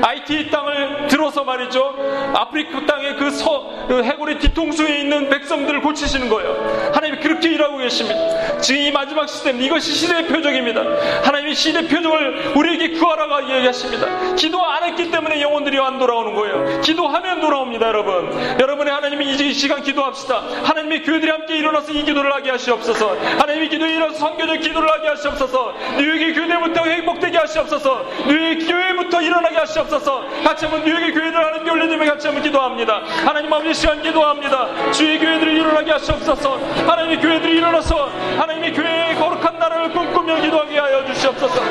[0.00, 1.96] IT 땅을 들어서 말이죠.
[2.34, 6.92] 아프리카 땅의 그 서, 그 해골의 뒤통수에 있는 백성들을 고치시는 거예요.
[6.94, 8.58] 하나님이 그렇게 일하고 계십니다.
[8.58, 10.82] 지금 이 마지막 시대는 이것이 시대의 표적입니다.
[11.24, 14.34] 하나님이 시대 표적을 우리에게 구하라고 이야기하십니다.
[14.36, 16.80] 기도 안 했기 때문에 영혼들이 안 돌아오는 거예요.
[16.80, 18.58] 기도하면 돌아옵니다, 여러분.
[18.60, 20.42] 여러분의 하나님이 이 시간 기도합시다.
[20.62, 23.16] 하나님의 교회들이 함께 일어나서 이 기도를 하게 하시옵소서.
[23.38, 25.74] 하나님의 기도에 일어나서 성교적 기도를 하게 하시옵소서.
[25.96, 28.04] 뉴욕의 교회부터 행복되게 하시옵소서.
[28.26, 30.26] 뉴욕의 교회부터 일어나게 하시옵소서.
[30.44, 33.00] 같이 한번 뉴욕의 교회를 하나님께 올려주며 같이 한번 기도합니다.
[33.24, 34.92] 하나님 아버지 시간 기도합니다.
[34.92, 36.58] 주의 교회들을 일어나게 하시옵소서.
[36.86, 41.62] 하나님의 교회들이 일어나서 하나님의 교회의 거룩한 나라를 꿈꾸며 기도하게 하여 주시옵소서.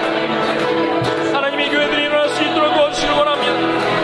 [1.32, 3.97] 하나님의 교회들이 일어날 수 있도록 도와주시길 원합니다.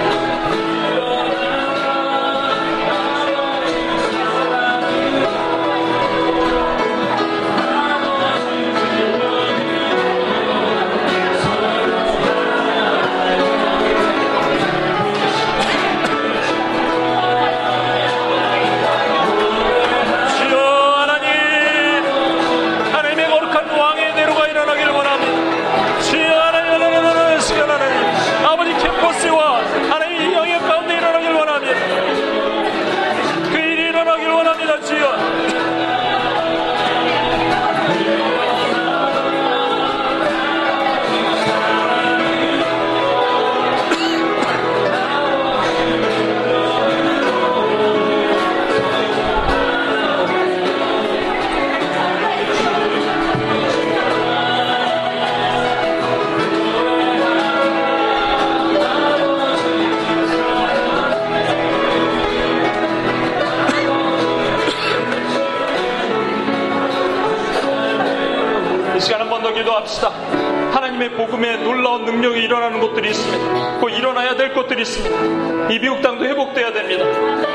[71.15, 73.79] 복음의 놀라운 능력이 일어나는 곳들이 있습니다.
[73.79, 75.69] 곧 일어나야 될 것들이 있습니다.
[75.69, 77.05] 이 미국 땅도 회복돼야 됩니다.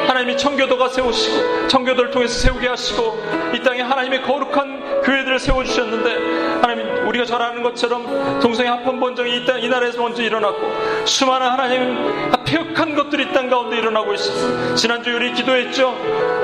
[0.07, 3.23] 하나님이 청교도가 세우시고 청교도를 통해서 세우게 하시고
[3.55, 9.47] 이 땅에 하나님의 거룩한 교회들을 세워주셨는데 하나님 우리가 잘 아는 것처럼 동성애 합헌 판정이 이,
[9.47, 14.75] 땅, 이 나라에서 먼저 일어났고 수많은 하나님 패역한 것들이 땅 가운데 일어나고 있습니다.
[14.75, 15.95] 지난주 우리 기도했죠.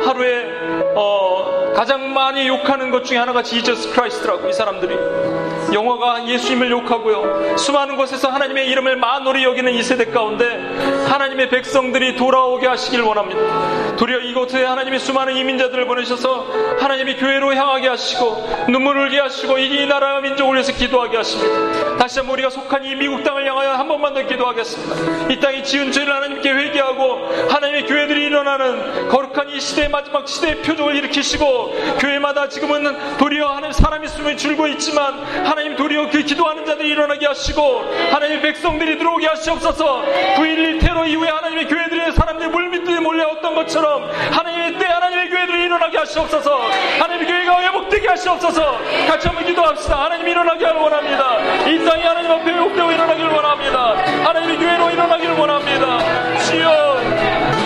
[0.05, 0.45] 하루에
[0.95, 4.95] 어, 가장 많이 욕하는 것 중에 하나가 Jesus Christ라고 이 사람들이
[5.73, 7.57] 영화가 예수님을 욕하고요.
[7.57, 10.45] 수많은 곳에서 하나님의 이름을 만홀히 여기는 이 세대 가운데
[11.07, 13.97] 하나님의 백성들이 돌아오게 하시길 원합니다.
[13.97, 16.47] 도리어 이곳에 하나님의 수많은 이민자들을 보내셔서
[16.79, 21.97] 하나님의 교회로 향하게 하시고 눈물 을 흘게 하시고 이 나라와 민족을 위해서 기도하게 하십니다.
[21.97, 25.33] 다시 한번 우리가 속한 이 미국 땅을 향하여 한 번만 더 기도하겠습니다.
[25.33, 30.97] 이 땅이 지은 죄를 하나님께 회개하고 하나님의 교회들이 일어나는 거룩한 이 시대의 마지막 시대의 표적을
[30.97, 35.15] 일으키시고 교회마다 지금은 도리어 하나님 사람이 숨을 줄고 있지만
[35.55, 40.03] 하나님 도리어 그 기도하는 자들이 일어나게 하시고 하나님의 백성들이 들어오게 하시옵소서.
[40.35, 46.59] 9.11 테러 이후에 하나님의 교회들의 사람들이 물밑에 몰려왔던 것처럼 하나님의 때 하나님의 교회들이 일어나게 하시옵소서.
[46.99, 48.81] 하나님의 교회가 회복되게 하시옵소서.
[49.07, 50.07] 같이 한번 기도합시다.
[50.07, 51.39] 하나님 일어나게 하길 원합니다.
[51.71, 53.91] 이 땅이 하나님 앞에 회복되고 일어나길 원합니다.
[54.25, 55.99] 하나님의 교회로 일어나길 원합니다.
[56.41, 57.64] 주여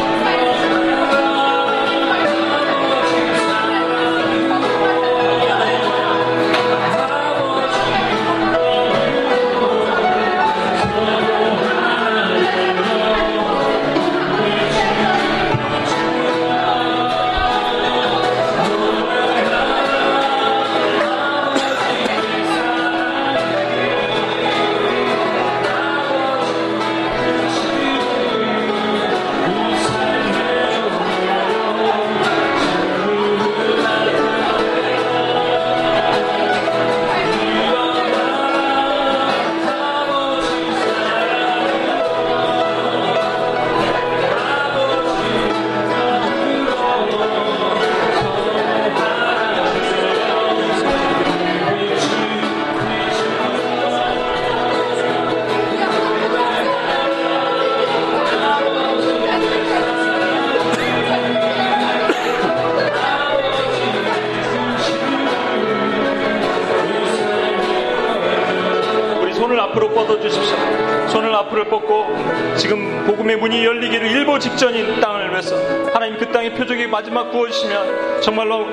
[77.19, 78.67] 마지막 구워지시면 정말로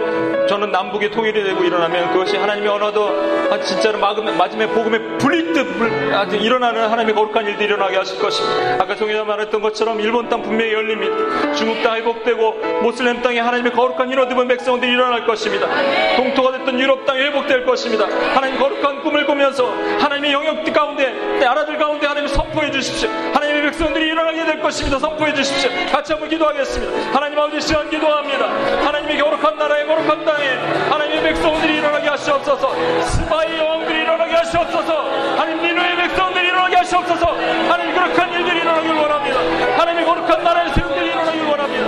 [0.48, 3.08] 저는 남북의 통일이 되고 일어나면 그것이 하나님의 언어도
[3.50, 8.20] 아, 진짜로 마지막- 마지막에 복음의 불일 듯 불- 아주 일어나는 하나님의 거룩한 일들이 일어나게 하실
[8.20, 8.84] 것입니다.
[8.84, 11.54] 아까 종이가 말했던 것처럼 일본 땅 분명히 열립니다.
[11.54, 12.52] 중국 땅 회복되고
[12.84, 15.68] 모슬렘 땅에 하나님의 거룩한 인어 드문 백성들이 일어날 것입니다.
[16.16, 18.06] 동토가 됐던 유럽 땅이 회복될 것입니다.
[18.36, 19.68] 하나님 거룩한 꿈을 꾸면서
[20.00, 23.10] 하나님의 영역 가운데 나라들 가운데 하나님 선포해 주십시오.
[23.10, 25.00] 하나님의 백성들이 일어나게 될 것입니다.
[25.00, 25.72] 선포해 주십시오.
[25.92, 27.18] 같이 한번 기도하겠습니다.
[27.18, 28.46] 하나님 아버지 시간 기도합니다.
[28.86, 30.50] 하나님의 거룩한 나라의 거룩한 땅에
[30.90, 32.76] 하나님의 백성들이 일어나게 하시옵소서.
[33.02, 34.94] 스바의 여왕들이 일어나게 하시옵소서.
[35.36, 37.26] 하나님 니누의 백성들이 일어나게 하시옵소서.
[37.26, 39.40] 하나님 거룩한 일들이 일어나길 원합니다.
[39.80, 41.86] 하나님의 거룩한 나라의 세움들이 일어나길 원합니다.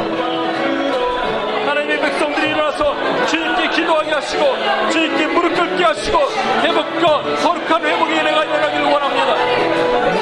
[1.70, 4.44] 하나님의 백성들이 일어나서 주님께 기도하게 하시고
[4.90, 6.18] 주님께 무릎 꿇게 하시고
[6.64, 10.17] 회복과 거룩한 회복의 은혜가 일어나기를 원합니다.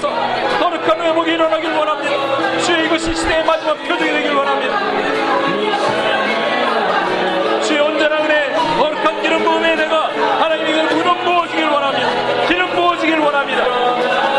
[0.00, 0.08] 도우시옵소서
[0.58, 2.58] 거룩한 회복이 일어나길 원합니다.
[2.60, 4.80] 주여 이것이 시대의 마지막 표적이 되길 원합니다.
[7.62, 10.08] 주여 언제나 그래 거룩한 기름 부음에 내가
[10.40, 12.46] 하나님 이걸 무릎 부어주길 원합니다.
[12.46, 14.35] 기름 부어주길 원합니다.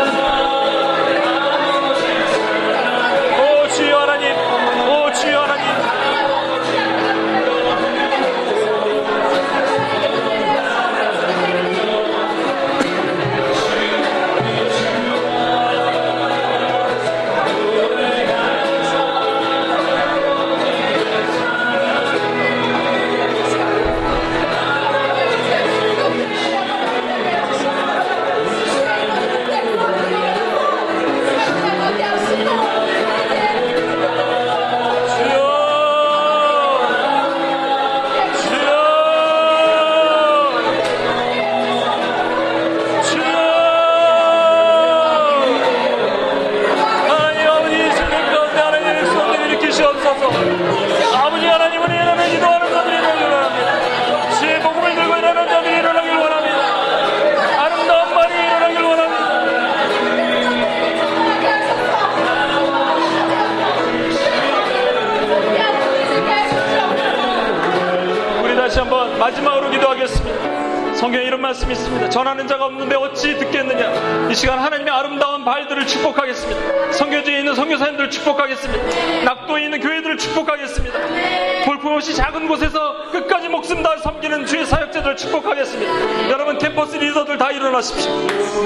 [71.08, 72.10] 성경에 이런 말씀이 있습니다.
[72.10, 74.28] 전하는 자가 없는데 어찌 듣겠느냐?
[74.30, 76.92] 이 시간 하나님의 아름다운 발들을 축복하겠습니다.
[76.92, 79.24] 선교지에 있는 선교사님들을 축복하겠습니다.
[79.24, 80.98] 낙도에 있는 교회들을 축복하겠습니다.
[81.64, 86.28] 볼품없이 작은 곳에서 끝까지 목숨 다 섬기는 주의 사역자들을 축복하겠습니다.
[86.28, 88.12] 여러분 캠퍼스 리더들 다 일어나십시오.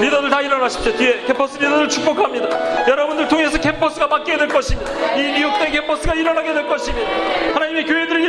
[0.01, 0.97] 리더들 다 일어나십시오.
[0.97, 2.89] 뒤에 캠퍼스 리더들 축복합니다.
[2.89, 4.91] 여러분들 통해서 캠퍼스가 바뀌게 될 것입니다.
[5.15, 7.09] 이 뉴욕대 캠퍼스가 일어나게 될 것입니다.
[7.53, 8.21] 하나님의 교회들을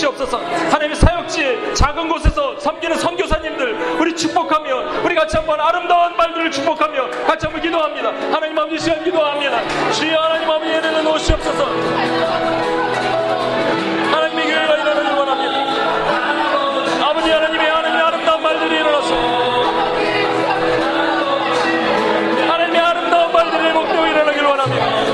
[0.00, 0.38] 주시옵소서.
[0.38, 7.46] 하나님의 사역지에 작은 곳에서 섬기는 선교사님들 우리 축복하며 우리 같이 한번 아름다운 말들을 축복하며 같이
[7.46, 8.08] 한번 기도합니다.
[8.32, 9.60] 하나님 아버지 시간 기도합니다.
[9.92, 11.64] 주여 하나님 아버지 예배는 오시옵소서.
[14.10, 14.40] 하나님의.
[17.02, 19.14] 아버지 하나님의 아름다운 말들이 일어나서
[22.48, 25.09] 하나님의 아름다운 말들이 회복되고 일어나길 원합니다.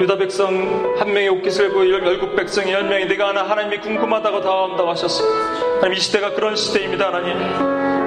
[0.00, 4.90] 유다 백성 한 명의 옷깃을 보고 열국 백성이 열 명이 내가 하나 하나님이 궁금하다고 다가온다고
[4.90, 5.36] 하셨습니다.
[5.76, 7.08] 하나님 이 시대가 그런 시대입니다.
[7.08, 7.36] 하나님.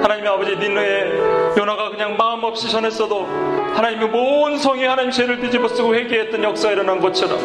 [0.02, 1.12] 하나님의 아버지 닌노의
[1.58, 3.26] 요나가 그냥 마음 없이 전했어도
[3.74, 7.38] 하나님의 모든 성이 하나님 죄를 뒤집어 쓰고 회개했던 역사가 일어난 것처럼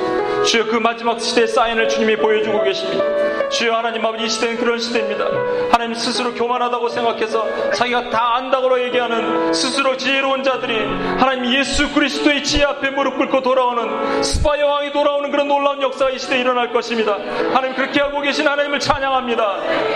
[0.45, 3.03] 주여 그 마지막 시대의 사인을 주님이 보여주고 계십니다.
[3.49, 5.25] 주여 하나님 아버지 이 시대는 그런 시대입니다.
[5.71, 10.77] 하나님 스스로 교만하다고 생각해서 자기가 다 안다고 얘기하는 스스로 지혜로운 자들이
[11.17, 16.19] 하나님 예수 그리스도의 지혜 앞에 무릎 꿇고 돌아오는 스파이 왕이 돌아오는 그런 놀라운 역사가 이
[16.19, 17.13] 시대에 일어날 것입니다.
[17.53, 19.43] 하나님 그렇게 하고 계신 하나님을 찬양합니다.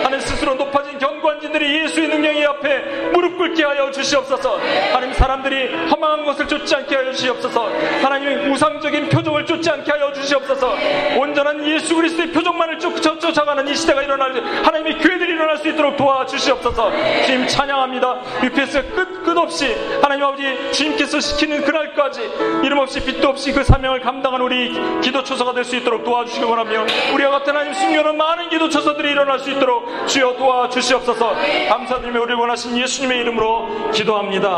[0.02, 4.58] 하나님 스스로 높아진 경관진들이 예수의 능력이 앞에 무릎 꿇게 하여 주시옵소서.
[4.92, 7.68] 하나님 사람들이 허망한 것을 쫓지 않게 하여 주시옵소서.
[8.02, 10.74] 하나님의 우상적인 표적을 쫓지 않게 하여 주시옵소서.
[11.18, 15.58] 온전한 예수 그리스도의 표적만을 쫓, 쫓, 쫓 아가는 이 시대가 일어날 때 하나님의 교회들이 일어날
[15.58, 16.92] 수 있도록 도와주시옵소서.
[17.26, 18.16] 주님 찬양합니다.
[18.44, 22.20] UPS가 끝, 끝없이 하나님 아버지 주님께서 시키는 그날까지
[22.64, 27.30] 이름 없이 빛도 없이 그 사명을 감당하는 우리 기도처소가 될 수 있도록 도와주시기 원하며 우리와
[27.30, 31.36] 같은 하나님 숨겨놓은 많은 기도처소들이 일어날 수 있도록 주여 도와주시옵소서
[31.68, 34.48] 감사드리며 우리 원하신 예수님의 이름으로 기도합니다.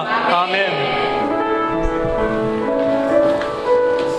[0.43, 1.34] 아멘.